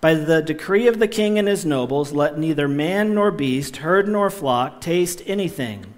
By 0.00 0.14
the 0.14 0.42
decree 0.42 0.88
of 0.88 0.98
the 0.98 1.06
king 1.06 1.38
and 1.38 1.46
his 1.46 1.64
nobles, 1.64 2.12
let 2.12 2.36
neither 2.36 2.66
man 2.66 3.14
nor 3.14 3.30
beast, 3.30 3.76
herd 3.76 4.08
nor 4.08 4.30
flock 4.30 4.80
taste 4.80 5.22
anything 5.24 5.94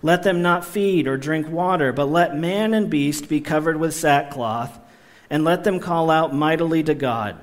let 0.00 0.22
them 0.22 0.40
not 0.40 0.64
feed 0.64 1.08
or 1.08 1.16
drink 1.16 1.48
water, 1.50 1.92
but 1.92 2.04
let 2.04 2.36
man 2.36 2.72
and 2.72 2.88
beast 2.88 3.28
be 3.28 3.40
covered 3.40 3.78
with 3.78 3.92
sackcloth, 3.94 4.78
and 5.28 5.42
let 5.44 5.64
them 5.64 5.80
call 5.80 6.08
out 6.08 6.32
mightily 6.32 6.84
to 6.84 6.94
God. 6.94 7.36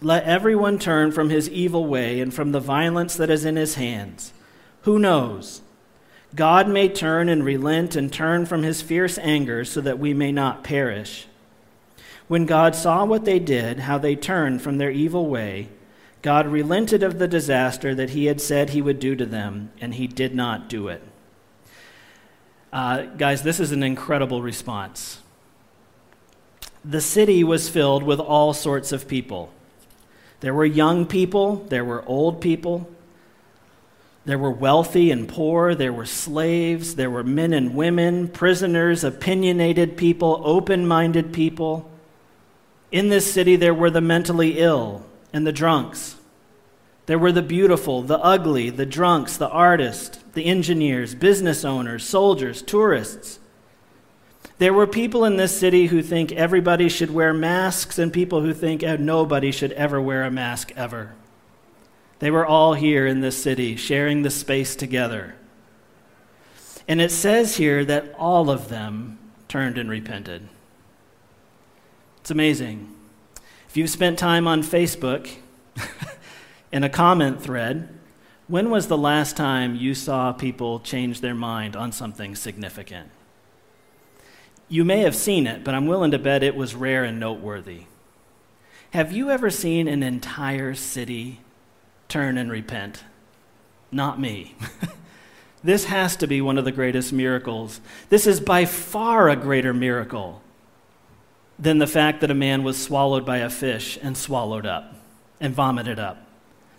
Let 0.00 0.24
everyone 0.24 0.78
turn 0.78 1.10
from 1.10 1.30
his 1.30 1.48
evil 1.50 1.86
way 1.86 2.20
and 2.20 2.32
from 2.32 2.52
the 2.52 2.60
violence 2.60 3.16
that 3.16 3.30
is 3.30 3.44
in 3.44 3.56
his 3.56 3.74
hands. 3.74 4.32
Who 4.82 4.98
knows? 4.98 5.62
God 6.34 6.68
may 6.68 6.88
turn 6.88 7.28
and 7.28 7.44
relent 7.44 7.96
and 7.96 8.12
turn 8.12 8.46
from 8.46 8.62
his 8.62 8.82
fierce 8.82 9.18
anger 9.18 9.64
so 9.64 9.80
that 9.80 9.98
we 9.98 10.14
may 10.14 10.30
not 10.30 10.62
perish. 10.62 11.26
When 12.28 12.46
God 12.46 12.76
saw 12.76 13.04
what 13.04 13.24
they 13.24 13.38
did, 13.38 13.80
how 13.80 13.98
they 13.98 14.14
turned 14.14 14.62
from 14.62 14.78
their 14.78 14.90
evil 14.90 15.26
way, 15.26 15.68
God 16.20 16.46
relented 16.46 17.02
of 17.02 17.18
the 17.18 17.28
disaster 17.28 17.94
that 17.94 18.10
he 18.10 18.26
had 18.26 18.40
said 18.40 18.70
he 18.70 18.82
would 18.82 19.00
do 19.00 19.16
to 19.16 19.24
them, 19.24 19.72
and 19.80 19.94
he 19.94 20.06
did 20.06 20.34
not 20.34 20.68
do 20.68 20.88
it. 20.88 21.02
Uh, 22.72 23.02
guys, 23.02 23.42
this 23.42 23.58
is 23.58 23.72
an 23.72 23.82
incredible 23.82 24.42
response. 24.42 25.20
The 26.84 27.00
city 27.00 27.42
was 27.42 27.68
filled 27.68 28.02
with 28.02 28.20
all 28.20 28.52
sorts 28.52 28.92
of 28.92 29.08
people. 29.08 29.50
There 30.40 30.54
were 30.54 30.64
young 30.64 31.06
people, 31.06 31.56
there 31.68 31.84
were 31.84 32.04
old 32.06 32.40
people, 32.40 32.88
there 34.24 34.38
were 34.38 34.50
wealthy 34.50 35.10
and 35.10 35.26
poor, 35.28 35.74
there 35.74 35.92
were 35.92 36.06
slaves, 36.06 36.96
there 36.96 37.10
were 37.10 37.24
men 37.24 37.52
and 37.52 37.74
women, 37.74 38.28
prisoners, 38.28 39.02
opinionated 39.02 39.96
people, 39.96 40.42
open 40.44 40.86
minded 40.86 41.32
people. 41.32 41.90
In 42.92 43.08
this 43.08 43.32
city, 43.32 43.56
there 43.56 43.74
were 43.74 43.90
the 43.90 44.00
mentally 44.00 44.58
ill 44.58 45.04
and 45.32 45.46
the 45.46 45.52
drunks. 45.52 46.16
There 47.06 47.18
were 47.18 47.32
the 47.32 47.40
beautiful, 47.40 48.02
the 48.02 48.18
ugly, 48.18 48.68
the 48.68 48.84
drunks, 48.84 49.38
the 49.38 49.48
artists, 49.48 50.18
the 50.34 50.44
engineers, 50.44 51.14
business 51.14 51.64
owners, 51.64 52.04
soldiers, 52.04 52.60
tourists. 52.60 53.38
There 54.58 54.72
were 54.72 54.88
people 54.88 55.24
in 55.24 55.36
this 55.36 55.56
city 55.56 55.86
who 55.86 56.02
think 56.02 56.32
everybody 56.32 56.88
should 56.88 57.12
wear 57.12 57.32
masks 57.32 57.98
and 57.98 58.12
people 58.12 58.42
who 58.42 58.52
think 58.52 58.82
oh, 58.82 58.96
nobody 58.96 59.52
should 59.52 59.72
ever 59.72 60.00
wear 60.00 60.24
a 60.24 60.30
mask 60.30 60.72
ever. 60.76 61.14
They 62.18 62.30
were 62.30 62.44
all 62.44 62.74
here 62.74 63.06
in 63.06 63.20
this 63.20 63.40
city, 63.40 63.76
sharing 63.76 64.22
the 64.22 64.30
space 64.30 64.74
together. 64.74 65.36
And 66.88 67.00
it 67.00 67.12
says 67.12 67.56
here 67.56 67.84
that 67.84 68.12
all 68.18 68.50
of 68.50 68.68
them 68.68 69.18
turned 69.46 69.78
and 69.78 69.88
repented. 69.88 70.48
It's 72.20 72.30
amazing. 72.30 72.92
If 73.68 73.76
you've 73.76 73.90
spent 73.90 74.18
time 74.18 74.48
on 74.48 74.62
Facebook, 74.62 75.30
in 76.72 76.82
a 76.82 76.88
comment 76.88 77.40
thread, 77.40 77.88
when 78.48 78.70
was 78.70 78.88
the 78.88 78.98
last 78.98 79.36
time 79.36 79.76
you 79.76 79.94
saw 79.94 80.32
people 80.32 80.80
change 80.80 81.20
their 81.20 81.34
mind 81.34 81.76
on 81.76 81.92
something 81.92 82.34
significant? 82.34 83.10
You 84.68 84.84
may 84.84 85.00
have 85.00 85.16
seen 85.16 85.46
it, 85.46 85.64
but 85.64 85.74
I'm 85.74 85.86
willing 85.86 86.10
to 86.10 86.18
bet 86.18 86.42
it 86.42 86.54
was 86.54 86.74
rare 86.74 87.04
and 87.04 87.18
noteworthy. 87.18 87.82
Have 88.90 89.12
you 89.12 89.30
ever 89.30 89.50
seen 89.50 89.88
an 89.88 90.02
entire 90.02 90.74
city 90.74 91.40
turn 92.08 92.36
and 92.36 92.50
repent? 92.50 93.04
Not 93.90 94.20
me. 94.20 94.56
this 95.64 95.86
has 95.86 96.16
to 96.16 96.26
be 96.26 96.40
one 96.40 96.58
of 96.58 96.64
the 96.64 96.72
greatest 96.72 97.12
miracles. 97.12 97.80
This 98.10 98.26
is 98.26 98.40
by 98.40 98.66
far 98.66 99.28
a 99.28 99.36
greater 99.36 99.72
miracle 99.72 100.42
than 101.58 101.78
the 101.78 101.86
fact 101.86 102.20
that 102.20 102.30
a 102.30 102.34
man 102.34 102.62
was 102.62 102.82
swallowed 102.82 103.24
by 103.24 103.38
a 103.38 103.50
fish 103.50 103.98
and 104.02 104.16
swallowed 104.16 104.66
up 104.66 104.94
and 105.40 105.54
vomited 105.54 105.98
up. 105.98 106.26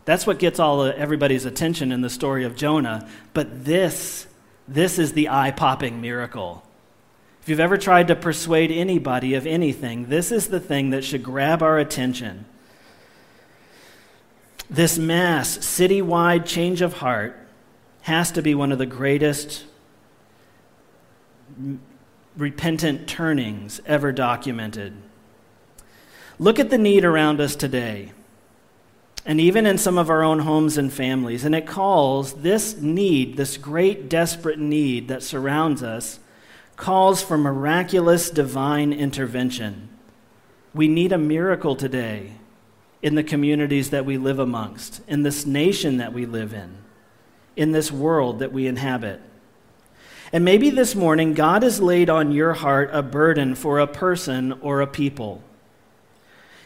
That's 0.05 0.25
what 0.25 0.39
gets 0.39 0.59
all 0.59 0.83
of 0.83 0.95
everybody's 0.95 1.45
attention 1.45 1.91
in 1.91 2.01
the 2.01 2.09
story 2.09 2.43
of 2.43 2.55
Jonah. 2.55 3.07
But 3.33 3.65
this 3.65 4.27
This 4.67 4.99
is 4.99 5.13
the 5.13 5.29
eye 5.29 5.51
popping 5.51 5.99
miracle. 6.01 6.63
If 7.49 7.53
you've 7.53 7.61
ever 7.61 7.79
tried 7.79 8.09
to 8.09 8.15
persuade 8.15 8.69
anybody 8.69 9.33
of 9.33 9.47
anything, 9.47 10.05
this 10.09 10.31
is 10.31 10.49
the 10.49 10.59
thing 10.59 10.91
that 10.91 11.03
should 11.03 11.23
grab 11.23 11.63
our 11.63 11.79
attention. 11.79 12.45
This 14.69 14.99
mass, 14.99 15.57
citywide 15.57 16.45
change 16.45 16.83
of 16.83 16.93
heart 16.93 17.35
has 18.01 18.31
to 18.33 18.43
be 18.43 18.53
one 18.53 18.71
of 18.71 18.77
the 18.77 18.85
greatest 18.85 19.65
repentant 22.37 23.09
turnings 23.09 23.81
ever 23.87 24.11
documented. 24.11 24.93
Look 26.37 26.59
at 26.59 26.69
the 26.69 26.77
need 26.77 27.03
around 27.03 27.41
us 27.41 27.55
today, 27.55 28.11
and 29.25 29.41
even 29.41 29.65
in 29.65 29.79
some 29.79 29.97
of 29.97 30.11
our 30.11 30.21
own 30.21 30.37
homes 30.37 30.77
and 30.77 30.93
families, 30.93 31.43
and 31.43 31.55
it 31.55 31.65
calls 31.65 32.43
this 32.43 32.77
need, 32.77 33.37
this 33.37 33.57
great 33.57 34.07
desperate 34.07 34.59
need 34.59 35.07
that 35.07 35.23
surrounds 35.23 35.81
us, 35.81 36.19
calls 36.79 37.21
for 37.21 37.37
miraculous 37.37 38.29
divine 38.29 38.93
intervention. 38.93 39.89
We 40.73 40.87
need 40.87 41.11
a 41.11 41.17
miracle 41.17 41.75
today 41.75 42.31
in 43.01 43.15
the 43.15 43.23
communities 43.23 43.89
that 43.89 44.05
we 44.05 44.17
live 44.17 44.39
amongst, 44.39 45.01
in 45.07 45.23
this 45.23 45.45
nation 45.45 45.97
that 45.97 46.13
we 46.13 46.25
live 46.25 46.53
in, 46.53 46.77
in 47.57 47.73
this 47.73 47.91
world 47.91 48.39
that 48.39 48.53
we 48.53 48.65
inhabit. 48.65 49.19
And 50.31 50.45
maybe 50.45 50.69
this 50.69 50.95
morning, 50.95 51.33
God 51.33 51.63
has 51.63 51.81
laid 51.81 52.09
on 52.09 52.31
your 52.31 52.53
heart 52.53 52.89
a 52.93 53.03
burden 53.03 53.55
for 53.55 53.79
a 53.79 53.87
person 53.87 54.53
or 54.61 54.79
a 54.79 54.87
people. 54.87 55.43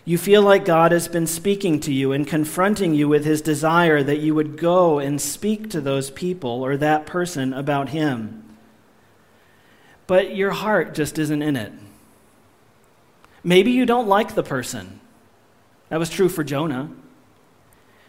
You 0.06 0.19
feel 0.19 0.43
like 0.43 0.63
God 0.63 0.91
has 0.91 1.08
been 1.08 1.28
speaking 1.28 1.80
to 1.82 1.93
you 1.93 2.12
and 2.12 2.28
confronting 2.28 2.93
you 2.93 3.08
with 3.08 3.26
his 3.26 3.41
desire 3.41 4.04
that 4.04 4.19
you 4.19 4.36
would 4.36 4.58
go 4.58 4.99
and 4.99 5.19
speak 5.19 5.71
to 5.71 5.82
those 5.82 6.12
people 6.12 6.63
or 6.63 6.78
that 6.78 7.08
person 7.08 7.54
about 7.54 7.89
him. 7.89 8.42
But 10.08 10.36
your 10.36 10.52
heart 10.52 10.94
just 10.94 11.18
isn't 11.18 11.42
in 11.42 11.56
it. 11.56 11.72
Maybe 13.44 13.72
you 13.72 13.86
don't 13.86 14.08
like 14.08 14.36
the 14.36 14.44
person. 14.44 15.00
That 15.89 16.00
was 16.00 16.10
true 16.10 16.30
for 16.30 16.44
Jonah. 16.44 16.89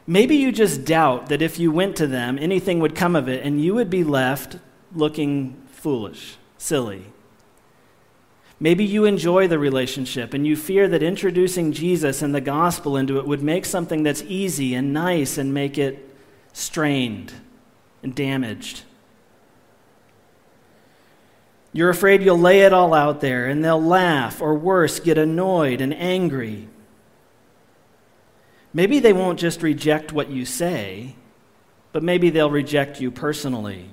Maybe 0.06 0.36
you 0.36 0.52
just 0.52 0.84
doubt 0.84 1.28
that 1.28 1.42
if 1.42 1.58
you 1.58 1.72
went 1.72 1.96
to 1.96 2.06
them, 2.06 2.38
anything 2.38 2.78
would 2.80 2.94
come 2.94 3.16
of 3.16 3.28
it, 3.28 3.44
and 3.44 3.62
you 3.62 3.74
would 3.74 3.90
be 3.90 4.04
left 4.04 4.58
looking 4.94 5.62
foolish, 5.70 6.36
silly. 6.58 7.06
Maybe 8.60 8.84
you 8.84 9.04
enjoy 9.04 9.48
the 9.48 9.58
relationship 9.58 10.32
and 10.32 10.46
you 10.46 10.56
fear 10.56 10.88
that 10.88 11.02
introducing 11.02 11.72
Jesus 11.72 12.22
and 12.22 12.34
the 12.34 12.40
gospel 12.40 12.96
into 12.96 13.18
it 13.18 13.26
would 13.26 13.42
make 13.42 13.66
something 13.66 14.02
that's 14.02 14.22
easy 14.22 14.74
and 14.74 14.92
nice 14.92 15.36
and 15.36 15.52
make 15.52 15.76
it 15.76 16.08
strained 16.52 17.32
and 18.02 18.14
damaged. 18.14 18.82
You're 21.74 21.90
afraid 21.90 22.22
you'll 22.22 22.38
lay 22.38 22.60
it 22.60 22.72
all 22.72 22.94
out 22.94 23.20
there 23.20 23.46
and 23.46 23.62
they'll 23.62 23.82
laugh 23.82 24.40
or 24.40 24.54
worse, 24.54 25.00
get 25.00 25.18
annoyed 25.18 25.80
and 25.80 25.92
angry. 25.92 26.68
Maybe 28.72 29.00
they 29.00 29.12
won't 29.12 29.40
just 29.40 29.60
reject 29.60 30.12
what 30.12 30.30
you 30.30 30.44
say, 30.44 31.16
but 31.90 32.04
maybe 32.04 32.30
they'll 32.30 32.50
reject 32.50 33.00
you 33.00 33.10
personally. 33.10 33.90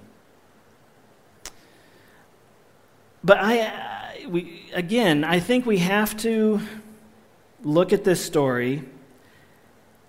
But 3.23 3.39
I, 3.39 3.61
uh, 3.61 4.29
we, 4.29 4.69
again, 4.73 5.23
I 5.23 5.39
think 5.39 5.65
we 5.65 5.79
have 5.79 6.15
to 6.17 6.61
look 7.63 7.93
at 7.93 8.03
this 8.03 8.23
story 8.23 8.83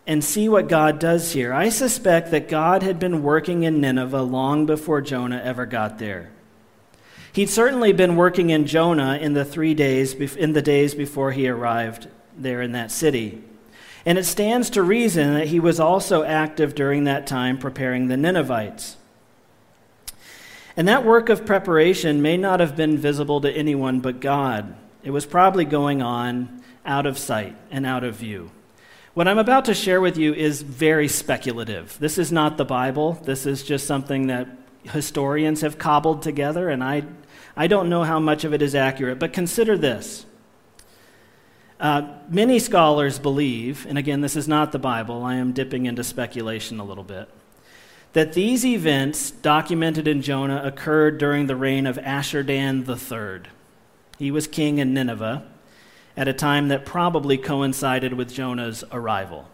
and 0.06 0.22
see 0.22 0.46
what 0.46 0.68
God 0.68 0.98
does 0.98 1.32
here. 1.32 1.54
I 1.54 1.70
suspect 1.70 2.32
that 2.32 2.50
God 2.50 2.82
had 2.82 2.98
been 2.98 3.22
working 3.22 3.62
in 3.62 3.80
Nineveh 3.80 4.22
long 4.22 4.66
before 4.66 5.00
Jonah 5.00 5.40
ever 5.42 5.64
got 5.64 5.98
there. 5.98 6.32
He'd 7.32 7.48
certainly 7.48 7.92
been 7.92 8.16
working 8.16 8.50
in 8.50 8.66
Jonah 8.66 9.16
in 9.16 9.32
the 9.32 9.44
three 9.44 9.74
days 9.74 10.12
in 10.14 10.52
the 10.52 10.62
days 10.62 10.94
before 10.94 11.32
he 11.32 11.48
arrived 11.48 12.08
there 12.36 12.60
in 12.60 12.72
that 12.72 12.90
city. 12.90 13.42
And 14.04 14.18
it 14.18 14.24
stands 14.24 14.68
to 14.70 14.82
reason 14.82 15.34
that 15.34 15.48
he 15.48 15.60
was 15.60 15.80
also 15.80 16.24
active 16.24 16.74
during 16.74 17.04
that 17.04 17.26
time 17.26 17.56
preparing 17.56 18.08
the 18.08 18.16
Ninevites. 18.16 18.96
And 20.76 20.88
that 20.88 21.04
work 21.04 21.28
of 21.28 21.46
preparation 21.46 22.20
may 22.20 22.36
not 22.36 22.60
have 22.60 22.76
been 22.76 22.98
visible 22.98 23.40
to 23.42 23.50
anyone 23.50 24.00
but 24.00 24.20
God. 24.20 24.74
It 25.02 25.10
was 25.10 25.26
probably 25.26 25.64
going 25.64 26.02
on 26.02 26.62
out 26.84 27.06
of 27.06 27.18
sight 27.18 27.56
and 27.70 27.86
out 27.86 28.04
of 28.04 28.16
view. 28.16 28.50
What 29.14 29.28
I'm 29.28 29.38
about 29.38 29.66
to 29.66 29.74
share 29.74 30.00
with 30.00 30.16
you 30.16 30.32
is 30.32 30.62
very 30.62 31.06
speculative. 31.06 31.98
This 31.98 32.18
is 32.18 32.32
not 32.32 32.56
the 32.56 32.64
Bible. 32.64 33.20
This 33.24 33.44
is 33.46 33.62
just 33.62 33.86
something 33.86 34.28
that 34.28 34.48
historians 34.84 35.60
have 35.60 35.78
cobbled 35.78 36.22
together, 36.22 36.68
and 36.70 36.82
I, 36.82 37.04
I 37.56 37.66
don't 37.66 37.88
know 37.88 38.04
how 38.04 38.18
much 38.18 38.44
of 38.44 38.54
it 38.54 38.62
is 38.62 38.74
accurate. 38.74 39.18
But 39.18 39.32
consider 39.32 39.76
this 39.76 40.26
uh, 41.82 42.06
many 42.28 42.60
scholars 42.60 43.18
believe, 43.18 43.86
and 43.88 43.98
again, 43.98 44.20
this 44.20 44.36
is 44.36 44.46
not 44.46 44.70
the 44.70 44.78
Bible, 44.78 45.24
I 45.24 45.34
am 45.34 45.52
dipping 45.52 45.86
into 45.86 46.04
speculation 46.04 46.78
a 46.78 46.84
little 46.84 47.02
bit, 47.02 47.28
that 48.12 48.34
these 48.34 48.64
events 48.64 49.32
documented 49.32 50.06
in 50.06 50.22
Jonah 50.22 50.62
occurred 50.64 51.18
during 51.18 51.46
the 51.48 51.56
reign 51.56 51.88
of 51.88 51.98
Ashurdan 51.98 52.88
III. 52.88 53.50
He 54.16 54.30
was 54.30 54.46
king 54.46 54.78
in 54.78 54.94
Nineveh 54.94 55.42
at 56.16 56.28
a 56.28 56.32
time 56.32 56.68
that 56.68 56.86
probably 56.86 57.36
coincided 57.36 58.12
with 58.12 58.32
Jonah's 58.32 58.84
arrival. 58.92 59.48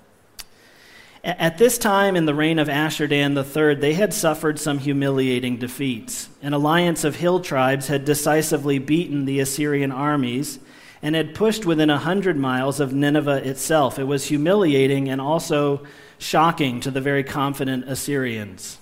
At 1.24 1.59
this 1.59 1.78
time, 1.78 2.14
in 2.14 2.26
the 2.26 2.35
reign 2.35 2.59
of 2.59 2.68
Ashurdan 2.68 3.37
III, 3.37 3.74
they 3.74 3.94
had 3.94 4.14
suffered 4.14 4.59
some 4.59 4.78
humiliating 4.78 5.57
defeats. 5.57 6.28
An 6.42 6.52
alliance 6.52 7.02
of 7.02 7.16
hill 7.16 7.40
tribes 7.40 7.88
had 7.88 8.04
decisively 8.04 8.78
beaten 8.78 9.24
the 9.24 9.40
Assyrian 9.40 9.90
armies 9.90 10.61
and 11.02 11.14
had 11.14 11.35
pushed 11.35 11.64
within 11.64 11.90
a 11.90 11.98
hundred 11.98 12.37
miles 12.37 12.78
of 12.81 12.92
Nineveh 12.92 13.48
itself. 13.48 13.98
It 13.98 14.04
was 14.04 14.26
humiliating 14.26 15.09
and 15.09 15.20
also 15.20 15.85
shocking 16.18 16.81
to 16.81 16.90
the 16.90 17.00
very 17.00 17.24
confident 17.24 17.88
Assyrians. 17.88 18.78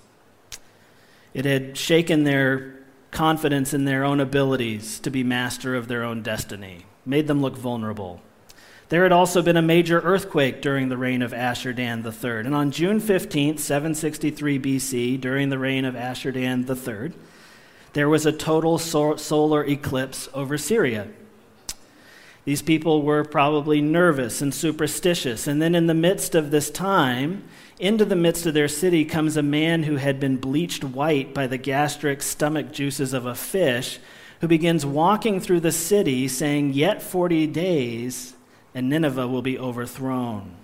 It 1.35 1.45
had 1.45 1.77
shaken 1.77 2.25
their 2.25 2.75
confidence 3.11 3.73
in 3.73 3.85
their 3.85 4.05
own 4.05 4.21
abilities 4.21 4.99
to 5.01 5.11
be 5.11 5.23
master 5.23 5.75
of 5.75 5.89
their 5.89 6.03
own 6.03 6.23
destiny, 6.23 6.85
made 7.05 7.27
them 7.27 7.41
look 7.41 7.57
vulnerable. 7.57 8.21
There 8.89 9.03
had 9.03 9.11
also 9.11 9.43
been 9.43 9.57
a 9.57 9.63
major 9.63 10.01
earthquake 10.01 10.63
during 10.63 10.89
the 10.89 10.97
reign 10.97 11.21
of 11.21 11.33
Ashurdan 11.33 12.05
III. 12.07 12.47
And 12.47 12.55
on 12.55 12.71
June 12.71 13.01
15, 13.01 13.59
763 13.59 14.59
BC, 14.61 15.21
during 15.21 15.49
the 15.49 15.59
reign 15.59 15.85
of 15.85 15.97
Ashurdan 15.97 16.69
III, 16.69 17.13
there 17.95 18.09
was 18.09 18.27
a 18.27 18.33
total 18.33 18.79
solar 18.79 19.65
eclipse 19.65 20.29
over 20.33 20.57
Syria. 20.57 21.09
These 22.45 22.63
people 22.63 23.03
were 23.03 23.25
probably 23.25 23.81
nervous 23.81 24.41
and 24.41 24.55
superstitious. 24.55 25.49
And 25.49 25.61
then, 25.61 25.75
in 25.75 25.89
the 25.89 25.95
midst 25.95 26.37
of 26.37 26.53
this 26.53 26.71
time, 26.71 27.43
into 27.81 28.05
the 28.05 28.15
midst 28.15 28.47
of 28.47 28.55
their 28.55 28.69
city 28.69 29.05
comes 29.05 29.37
a 29.37 29.43
man 29.43 29.83
who 29.83 29.97
had 29.97 30.21
been 30.21 30.37
bleached 30.37 30.85
white 30.85 31.35
by 31.35 31.49
the 31.49 31.59
gastric 31.59 32.23
stomach 32.23 32.71
juices 32.71 33.13
of 33.13 33.27
a 33.27 33.35
fish, 33.35 33.99
who 34.41 34.47
begins 34.47 34.87
walking 34.87 35.41
through 35.41 35.59
the 35.59 35.73
city 35.73 36.29
saying, 36.29 36.73
Yet 36.73 37.03
40 37.03 37.49
days, 37.49 38.36
and 38.77 38.91
Nineveh 38.91 39.27
will 39.27 39.41
be 39.41 39.59
overthrown. 39.59 40.55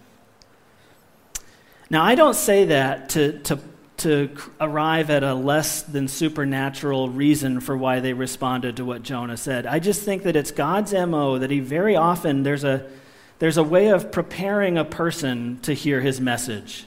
Now, 1.88 2.05
I 2.05 2.14
don't 2.14 2.37
say 2.37 2.66
that 2.66 3.09
to, 3.11 3.38
to 3.40 3.59
to 3.98 4.31
arrive 4.61 5.11
at 5.11 5.22
a 5.22 5.33
less 5.33 5.83
than 5.83 6.09
supernatural 6.09 7.09
reason 7.09 7.61
for 7.61 7.77
why 7.77 8.01
they 8.01 8.12
responded 8.12 8.77
to 8.77 8.85
what 8.85 9.05
Jonah 9.05 9.37
said. 9.37 9.64
I 9.64 9.79
just 9.79 10.03
think 10.03 10.25
that 10.25 10.35
it's 10.35 10.51
God's 10.51 10.92
MO 10.92 11.38
that 11.38 11.53
he 11.53 11.61
very 11.61 11.94
often 11.94 12.42
there's 12.42 12.64
a 12.64 12.90
there's 13.38 13.57
a 13.57 13.62
way 13.62 13.88
of 13.88 14.11
preparing 14.11 14.77
a 14.77 14.85
person 14.85 15.59
to 15.62 15.72
hear 15.72 16.01
his 16.01 16.20
message. 16.20 16.87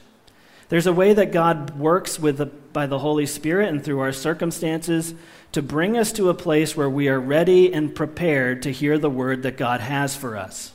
There's 0.68 0.86
a 0.86 0.92
way 0.92 1.12
that 1.12 1.32
God 1.32 1.78
works 1.78 2.18
with 2.18 2.38
the, 2.38 2.46
by 2.46 2.86
the 2.86 2.98
Holy 2.98 3.26
Spirit 3.26 3.68
and 3.68 3.82
through 3.82 4.00
our 4.00 4.12
circumstances 4.12 5.14
to 5.52 5.62
bring 5.62 5.96
us 5.96 6.12
to 6.12 6.28
a 6.28 6.34
place 6.34 6.76
where 6.76 6.90
we 6.90 7.08
are 7.08 7.20
ready 7.20 7.72
and 7.72 7.94
prepared 7.94 8.62
to 8.62 8.72
hear 8.72 8.98
the 8.98 9.10
word 9.10 9.42
that 9.42 9.56
God 9.56 9.80
has 9.80 10.14
for 10.14 10.36
us. 10.36 10.72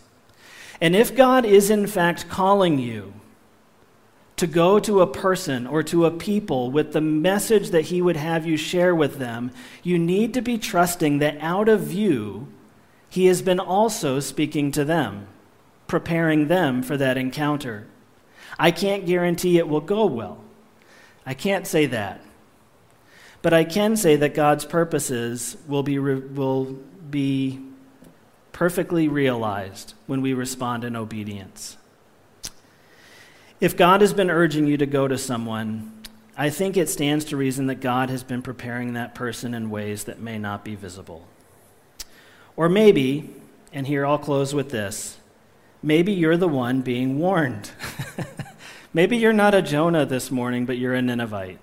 And 0.82 0.96
if 0.96 1.16
God 1.16 1.46
is 1.46 1.70
in 1.70 1.86
fact 1.86 2.28
calling 2.28 2.80
you 2.80 3.14
to 4.36 4.48
go 4.48 4.80
to 4.80 5.02
a 5.02 5.08
person 5.08 5.68
or 5.68 5.84
to 5.84 6.06
a 6.06 6.12
people 6.12 6.72
with 6.72 6.94
the 6.94 7.02
message 7.02 7.70
that 7.70 7.86
he 7.86 8.02
would 8.02 8.18
have 8.18 8.48
you 8.48 8.58
share 8.58 8.96
with 8.96 9.20
them, 9.20 9.52
you 9.84 10.00
need 10.00 10.34
to 10.34 10.42
be 10.42 10.58
trusting 10.58 11.20
that 11.20 11.38
out 11.40 11.70
of 11.70 11.94
you, 11.94 12.48
he 13.08 13.28
has 13.28 13.44
been 13.44 13.60
also 13.60 14.20
speaking 14.20 14.72
to 14.72 14.84
them, 14.84 15.28
preparing 15.86 16.48
them 16.48 16.82
for 16.82 16.98
that 16.98 17.18
encounter. 17.18 17.86
I 18.58 18.72
can't 18.72 19.06
guarantee 19.06 19.60
it 19.60 19.68
will 19.68 19.82
go 19.82 20.08
well. 20.08 20.44
I 21.24 21.36
can't 21.36 21.68
say 21.68 21.86
that. 21.86 22.22
But 23.44 23.54
I 23.54 23.64
can 23.64 23.96
say 23.96 24.16
that 24.16 24.34
God's 24.34 24.66
purposes 24.66 25.58
will 25.68 25.84
be, 25.84 26.00
will 26.00 26.80
be 27.10 27.60
perfectly 28.52 29.08
realized 29.08 29.94
when 30.08 30.22
we 30.22 30.34
respond 30.34 30.84
in 30.84 30.96
obedience. 30.96 31.78
If 33.60 33.78
God 33.78 34.02
has 34.02 34.14
been 34.14 34.32
urging 34.32 34.68
you 34.68 34.78
to 34.78 34.86
go 34.86 35.08
to 35.08 35.18
someone, 35.18 36.04
I 36.38 36.50
think 36.50 36.78
it 36.78 36.90
stands 36.90 37.26
to 37.26 37.38
reason 37.38 37.68
that 37.68 37.82
God 37.82 38.10
has 38.10 38.24
been 38.24 38.42
preparing 38.42 38.94
that 38.94 39.14
person 39.14 39.54
in 39.54 39.70
ways 39.70 40.06
that 40.06 40.20
may 40.20 40.38
not 40.38 40.66
be 40.66 40.76
visible. 40.76 41.28
Or 42.56 42.70
maybe, 42.70 43.30
and 43.72 43.88
here 43.88 44.06
I'll 44.06 44.18
close 44.18 44.54
with 44.54 44.70
this 44.70 45.18
maybe 45.84 46.12
you're 46.12 46.38
the 46.38 46.48
one 46.48 46.82
being 46.82 47.18
warned. 47.20 47.72
maybe 48.94 49.18
you're 49.18 49.34
not 49.34 49.56
a 49.56 49.62
Jonah 49.62 50.06
this 50.06 50.30
morning, 50.30 50.66
but 50.66 50.78
you're 50.78 50.94
a 50.94 51.02
Ninevite. 51.02 51.60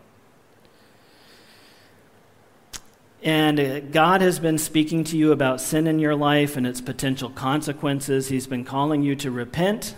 And 3.23 3.59
uh, 3.59 3.81
God 3.81 4.21
has 4.21 4.39
been 4.39 4.59
speaking 4.59 5.05
to 5.05 5.17
you 5.17 5.33
about 5.33 5.61
sin 5.61 5.87
in 5.87 5.99
your 5.99 6.15
life 6.15 6.57
and 6.57 6.67
its 6.67 6.81
potential 6.81 7.31
consequences. 7.31 8.29
He's 8.29 8.47
been 8.47 8.65
calling 8.65 9.03
you 9.03 9.17
to 9.17 9.31
repent, 9.31 9.97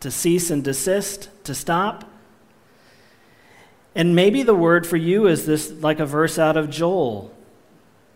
to 0.00 0.10
cease 0.10 0.50
and 0.50 0.62
desist, 0.62 1.28
to 1.44 1.54
stop. 1.54 2.08
And 3.94 4.14
maybe 4.14 4.42
the 4.42 4.54
word 4.54 4.86
for 4.86 4.96
you 4.96 5.26
is 5.26 5.44
this 5.44 5.70
like 5.70 6.00
a 6.00 6.06
verse 6.06 6.38
out 6.38 6.56
of 6.56 6.70
Joel. 6.70 7.34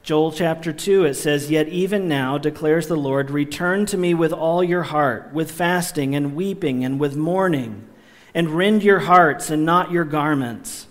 Joel 0.03 0.30
chapter 0.30 0.72
2, 0.72 1.05
it 1.05 1.14
says, 1.14 1.51
Yet 1.51 1.66
even 1.68 2.07
now, 2.07 2.38
declares 2.38 2.86
the 2.86 2.97
Lord, 2.97 3.28
return 3.28 3.86
to 3.86 3.99
me 3.99 4.14
with 4.14 4.32
all 4.32 4.62
your 4.62 4.84
heart, 4.84 5.32
with 5.32 5.51
fasting 5.51 6.14
and 6.14 6.36
weeping 6.36 6.84
and 6.84 7.01
with 7.01 7.16
mourning, 7.16 7.88
and 8.32 8.51
rend 8.51 8.84
your 8.84 9.01
hearts 9.01 9.51
and 9.51 9.66
not 9.66 9.90
your 9.90 10.05
garments. 10.05 10.86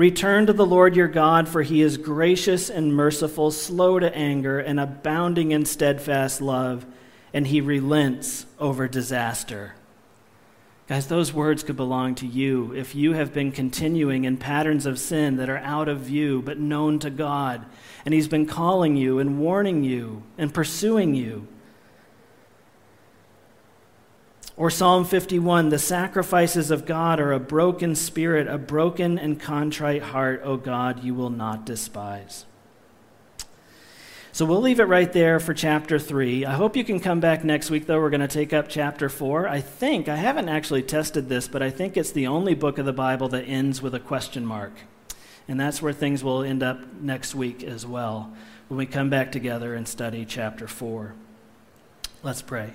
Return 0.00 0.46
to 0.46 0.54
the 0.54 0.64
Lord 0.64 0.96
your 0.96 1.08
God, 1.08 1.46
for 1.46 1.60
he 1.60 1.82
is 1.82 1.98
gracious 1.98 2.70
and 2.70 2.96
merciful, 2.96 3.50
slow 3.50 3.98
to 3.98 4.16
anger, 4.16 4.58
and 4.58 4.80
abounding 4.80 5.50
in 5.50 5.66
steadfast 5.66 6.40
love, 6.40 6.86
and 7.34 7.46
he 7.46 7.60
relents 7.60 8.46
over 8.58 8.88
disaster. 8.88 9.74
Guys, 10.88 11.08
those 11.08 11.34
words 11.34 11.62
could 11.62 11.76
belong 11.76 12.14
to 12.14 12.26
you 12.26 12.72
if 12.72 12.94
you 12.94 13.12
have 13.12 13.34
been 13.34 13.52
continuing 13.52 14.24
in 14.24 14.38
patterns 14.38 14.86
of 14.86 14.98
sin 14.98 15.36
that 15.36 15.50
are 15.50 15.58
out 15.58 15.86
of 15.86 16.00
view 16.00 16.40
but 16.40 16.58
known 16.58 16.98
to 17.00 17.10
God, 17.10 17.66
and 18.06 18.14
he's 18.14 18.26
been 18.26 18.46
calling 18.46 18.96
you 18.96 19.18
and 19.18 19.38
warning 19.38 19.84
you 19.84 20.22
and 20.38 20.54
pursuing 20.54 21.14
you. 21.14 21.46
Or 24.60 24.68
Psalm 24.68 25.06
51 25.06 25.70
The 25.70 25.78
sacrifices 25.78 26.70
of 26.70 26.84
God 26.84 27.18
are 27.18 27.32
a 27.32 27.40
broken 27.40 27.94
spirit, 27.94 28.46
a 28.46 28.58
broken 28.58 29.18
and 29.18 29.40
contrite 29.40 30.02
heart, 30.02 30.42
O 30.44 30.58
God, 30.58 31.02
you 31.02 31.14
will 31.14 31.30
not 31.30 31.64
despise. 31.64 32.44
So 34.32 34.44
we'll 34.44 34.60
leave 34.60 34.78
it 34.78 34.84
right 34.84 35.10
there 35.10 35.40
for 35.40 35.54
chapter 35.54 35.98
3. 35.98 36.44
I 36.44 36.52
hope 36.52 36.76
you 36.76 36.84
can 36.84 37.00
come 37.00 37.20
back 37.20 37.42
next 37.42 37.70
week, 37.70 37.86
though. 37.86 37.98
We're 38.02 38.10
going 38.10 38.20
to 38.20 38.28
take 38.28 38.52
up 38.52 38.68
chapter 38.68 39.08
4. 39.08 39.48
I 39.48 39.62
think, 39.62 40.10
I 40.10 40.16
haven't 40.16 40.50
actually 40.50 40.82
tested 40.82 41.30
this, 41.30 41.48
but 41.48 41.62
I 41.62 41.70
think 41.70 41.96
it's 41.96 42.12
the 42.12 42.26
only 42.26 42.52
book 42.52 42.76
of 42.76 42.84
the 42.84 42.92
Bible 42.92 43.28
that 43.28 43.44
ends 43.44 43.80
with 43.80 43.94
a 43.94 43.98
question 43.98 44.44
mark. 44.44 44.72
And 45.48 45.58
that's 45.58 45.80
where 45.80 45.94
things 45.94 46.22
will 46.22 46.42
end 46.42 46.62
up 46.62 46.80
next 47.00 47.34
week 47.34 47.64
as 47.64 47.86
well, 47.86 48.30
when 48.68 48.76
we 48.76 48.84
come 48.84 49.08
back 49.08 49.32
together 49.32 49.74
and 49.74 49.88
study 49.88 50.26
chapter 50.26 50.68
4. 50.68 51.14
Let's 52.22 52.42
pray. 52.42 52.74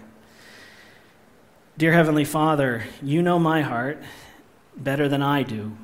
Dear 1.77 1.91
Heavenly 1.91 2.23
Father, 2.23 2.85
you 3.03 3.21
know 3.21 3.37
my 3.37 3.61
heart 3.61 4.01
better 4.77 5.09
than 5.09 5.21
I 5.21 5.43
do. 5.43 5.75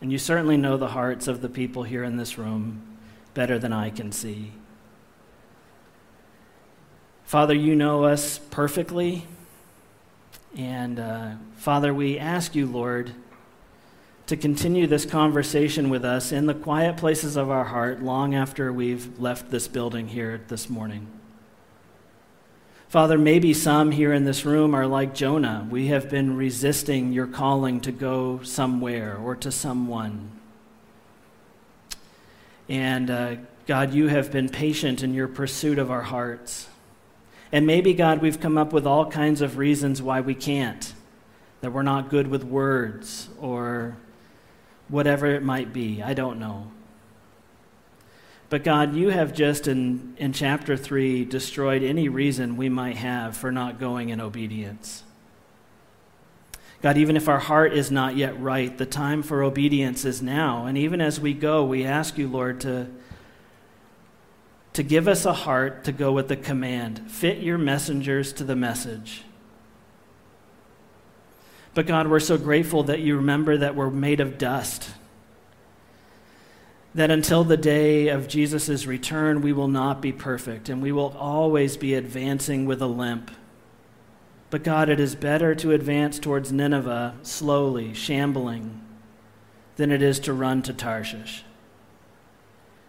And 0.00 0.12
you 0.12 0.18
certainly 0.18 0.56
know 0.56 0.76
the 0.76 0.88
hearts 0.88 1.26
of 1.26 1.42
the 1.42 1.48
people 1.48 1.82
here 1.82 2.04
in 2.04 2.18
this 2.18 2.38
room 2.38 2.98
better 3.34 3.58
than 3.58 3.72
I 3.72 3.90
can 3.90 4.12
see. 4.12 4.52
Father, 7.24 7.52
you 7.52 7.74
know 7.74 8.04
us 8.04 8.38
perfectly. 8.38 9.26
And 10.56 11.00
uh, 11.00 11.32
Father, 11.56 11.92
we 11.92 12.16
ask 12.16 12.54
you, 12.54 12.66
Lord, 12.66 13.12
to 14.28 14.36
continue 14.36 14.86
this 14.86 15.04
conversation 15.04 15.90
with 15.90 16.04
us 16.04 16.30
in 16.30 16.46
the 16.46 16.54
quiet 16.54 16.96
places 16.96 17.34
of 17.34 17.50
our 17.50 17.64
heart 17.64 18.04
long 18.04 18.36
after 18.36 18.72
we've 18.72 19.18
left 19.18 19.50
this 19.50 19.66
building 19.66 20.06
here 20.06 20.42
this 20.46 20.70
morning. 20.70 21.08
Father, 22.92 23.16
maybe 23.16 23.54
some 23.54 23.90
here 23.90 24.12
in 24.12 24.24
this 24.24 24.44
room 24.44 24.74
are 24.74 24.86
like 24.86 25.14
Jonah. 25.14 25.66
We 25.70 25.86
have 25.86 26.10
been 26.10 26.36
resisting 26.36 27.10
your 27.10 27.26
calling 27.26 27.80
to 27.80 27.90
go 27.90 28.42
somewhere 28.42 29.16
or 29.16 29.34
to 29.36 29.50
someone. 29.50 30.30
And 32.68 33.10
uh, 33.10 33.36
God, 33.66 33.94
you 33.94 34.08
have 34.08 34.30
been 34.30 34.50
patient 34.50 35.02
in 35.02 35.14
your 35.14 35.26
pursuit 35.26 35.78
of 35.78 35.90
our 35.90 36.02
hearts. 36.02 36.68
And 37.50 37.66
maybe, 37.66 37.94
God, 37.94 38.20
we've 38.20 38.38
come 38.38 38.58
up 38.58 38.74
with 38.74 38.86
all 38.86 39.10
kinds 39.10 39.40
of 39.40 39.56
reasons 39.56 40.02
why 40.02 40.20
we 40.20 40.34
can't, 40.34 40.92
that 41.62 41.72
we're 41.72 41.80
not 41.80 42.10
good 42.10 42.26
with 42.26 42.44
words 42.44 43.30
or 43.40 43.96
whatever 44.88 45.28
it 45.28 45.42
might 45.42 45.72
be. 45.72 46.02
I 46.02 46.12
don't 46.12 46.38
know. 46.38 46.70
But 48.52 48.64
God, 48.64 48.94
you 48.94 49.08
have 49.08 49.32
just 49.32 49.66
in, 49.66 50.14
in 50.18 50.34
chapter 50.34 50.76
3 50.76 51.24
destroyed 51.24 51.82
any 51.82 52.10
reason 52.10 52.58
we 52.58 52.68
might 52.68 52.96
have 52.96 53.34
for 53.34 53.50
not 53.50 53.80
going 53.80 54.10
in 54.10 54.20
obedience. 54.20 55.04
God, 56.82 56.98
even 56.98 57.16
if 57.16 57.30
our 57.30 57.38
heart 57.38 57.72
is 57.72 57.90
not 57.90 58.14
yet 58.14 58.38
right, 58.38 58.76
the 58.76 58.84
time 58.84 59.22
for 59.22 59.42
obedience 59.42 60.04
is 60.04 60.20
now. 60.20 60.66
And 60.66 60.76
even 60.76 61.00
as 61.00 61.18
we 61.18 61.32
go, 61.32 61.64
we 61.64 61.86
ask 61.86 62.18
you, 62.18 62.28
Lord, 62.28 62.60
to, 62.60 62.88
to 64.74 64.82
give 64.82 65.08
us 65.08 65.24
a 65.24 65.32
heart 65.32 65.84
to 65.84 65.92
go 65.92 66.12
with 66.12 66.28
the 66.28 66.36
command 66.36 67.10
fit 67.10 67.38
your 67.38 67.56
messengers 67.56 68.34
to 68.34 68.44
the 68.44 68.54
message. 68.54 69.22
But 71.72 71.86
God, 71.86 72.06
we're 72.06 72.20
so 72.20 72.36
grateful 72.36 72.82
that 72.82 73.00
you 73.00 73.16
remember 73.16 73.56
that 73.56 73.74
we're 73.74 73.88
made 73.88 74.20
of 74.20 74.36
dust 74.36 74.90
that 76.94 77.10
until 77.10 77.44
the 77.44 77.56
day 77.56 78.08
of 78.08 78.28
Jesus' 78.28 78.86
return, 78.86 79.40
we 79.40 79.52
will 79.52 79.68
not 79.68 80.02
be 80.02 80.12
perfect 80.12 80.68
and 80.68 80.82
we 80.82 80.92
will 80.92 81.16
always 81.18 81.76
be 81.76 81.94
advancing 81.94 82.66
with 82.66 82.82
a 82.82 82.86
limp. 82.86 83.30
But 84.50 84.62
God, 84.62 84.90
it 84.90 85.00
is 85.00 85.14
better 85.14 85.54
to 85.54 85.72
advance 85.72 86.18
towards 86.18 86.52
Nineveh 86.52 87.14
slowly, 87.22 87.94
shambling, 87.94 88.82
than 89.76 89.90
it 89.90 90.02
is 90.02 90.20
to 90.20 90.34
run 90.34 90.60
to 90.62 90.74
Tarshish. 90.74 91.44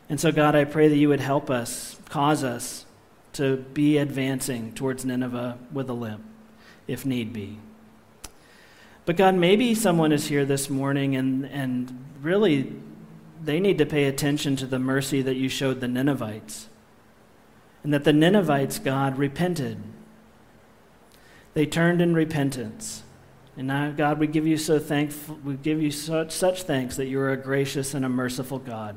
And 0.10 0.20
so, 0.20 0.34
God, 0.34 0.56
I 0.56 0.66
pray 0.66 0.90
that 0.90 0.98
you 0.98 1.08
would 1.08 1.22
help 1.22 1.50
us, 1.50 1.98
cause 2.10 2.44
us 2.44 2.86
to 3.34 3.58
be 3.74 3.98
advancing 3.98 4.74
towards 4.74 5.06
Nineveh 5.06 5.58
with 5.72 5.90
a 5.90 5.94
limp, 5.94 6.24
if 6.88 7.06
need 7.06 7.32
be. 7.32 7.58
But 9.06 9.16
God, 9.16 9.36
maybe 9.36 9.74
someone 9.74 10.12
is 10.12 10.28
here 10.28 10.46
this 10.46 10.70
morning 10.70 11.16
and, 11.16 11.46
and 11.46 12.06
really 12.22 12.74
they 13.44 13.60
need 13.60 13.78
to 13.78 13.86
pay 13.86 14.06
attention 14.06 14.56
to 14.58 14.66
the 14.66 14.80
mercy 14.80 15.22
that 15.22 15.36
you 15.36 15.50
showed 15.50 15.82
the 15.82 15.88
Ninevites. 15.88 16.70
And 17.84 17.94
that 17.94 18.06
the 18.06 18.14
Ninevites, 18.14 18.80
God, 18.80 19.18
repented. 19.18 19.78
They 21.54 21.66
turned 21.66 22.02
in 22.02 22.14
repentance. 22.14 23.04
And 23.58 23.68
now, 23.68 23.92
God, 23.92 24.20
we 24.20 24.28
give 24.28 24.48
you 24.48 24.58
so 24.58 24.80
thankful, 24.80 25.38
we 25.44 25.56
give 25.56 25.82
you 25.82 25.92
such, 25.92 26.32
such 26.32 26.64
thanks 26.64 26.96
that 26.96 27.06
you 27.06 27.20
are 27.20 27.32
a 27.32 27.38
gracious 27.38 27.94
and 27.94 28.04
a 28.04 28.10
merciful 28.10 28.58
God. 28.58 28.96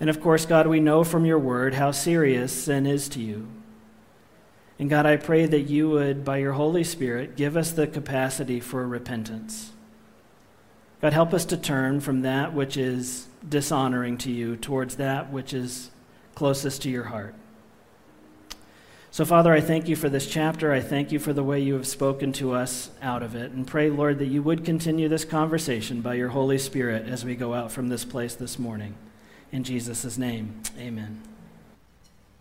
And 0.00 0.08
of 0.08 0.20
course, 0.20 0.46
God, 0.46 0.66
we 0.66 0.80
know 0.80 1.04
from 1.04 1.24
your 1.24 1.38
word 1.38 1.74
how 1.74 1.90
serious 1.90 2.52
sin 2.52 2.86
is 2.86 3.08
to 3.10 3.20
you. 3.20 3.48
And 4.78 4.88
God, 4.88 5.06
I 5.06 5.16
pray 5.16 5.44
that 5.44 5.62
you 5.62 5.90
would, 5.90 6.24
by 6.24 6.38
your 6.38 6.52
Holy 6.52 6.84
Spirit, 6.84 7.36
give 7.36 7.56
us 7.56 7.72
the 7.72 7.88
capacity 7.88 8.60
for 8.60 8.86
repentance. 8.86 9.72
God, 11.00 11.12
help 11.12 11.32
us 11.32 11.44
to 11.46 11.56
turn 11.56 12.00
from 12.00 12.22
that 12.22 12.52
which 12.52 12.76
is 12.76 13.28
dishonoring 13.48 14.18
to 14.18 14.32
you 14.32 14.56
towards 14.56 14.96
that 14.96 15.32
which 15.32 15.54
is 15.54 15.90
closest 16.34 16.82
to 16.82 16.90
your 16.90 17.04
heart. 17.04 17.34
So, 19.10 19.24
Father, 19.24 19.52
I 19.52 19.60
thank 19.60 19.88
you 19.88 19.96
for 19.96 20.08
this 20.08 20.26
chapter. 20.26 20.72
I 20.72 20.80
thank 20.80 21.12
you 21.12 21.18
for 21.18 21.32
the 21.32 21.42
way 21.42 21.60
you 21.60 21.74
have 21.74 21.86
spoken 21.86 22.32
to 22.34 22.52
us 22.52 22.90
out 23.00 23.22
of 23.22 23.34
it. 23.34 23.52
And 23.52 23.66
pray, 23.66 23.90
Lord, 23.90 24.18
that 24.18 24.26
you 24.26 24.42
would 24.42 24.64
continue 24.64 25.08
this 25.08 25.24
conversation 25.24 26.02
by 26.02 26.14
your 26.14 26.28
Holy 26.28 26.58
Spirit 26.58 27.08
as 27.08 27.24
we 27.24 27.34
go 27.34 27.54
out 27.54 27.72
from 27.72 27.88
this 27.88 28.04
place 28.04 28.34
this 28.34 28.58
morning. 28.58 28.94
In 29.50 29.64
Jesus' 29.64 30.18
name, 30.18 30.62
amen. 30.78 31.22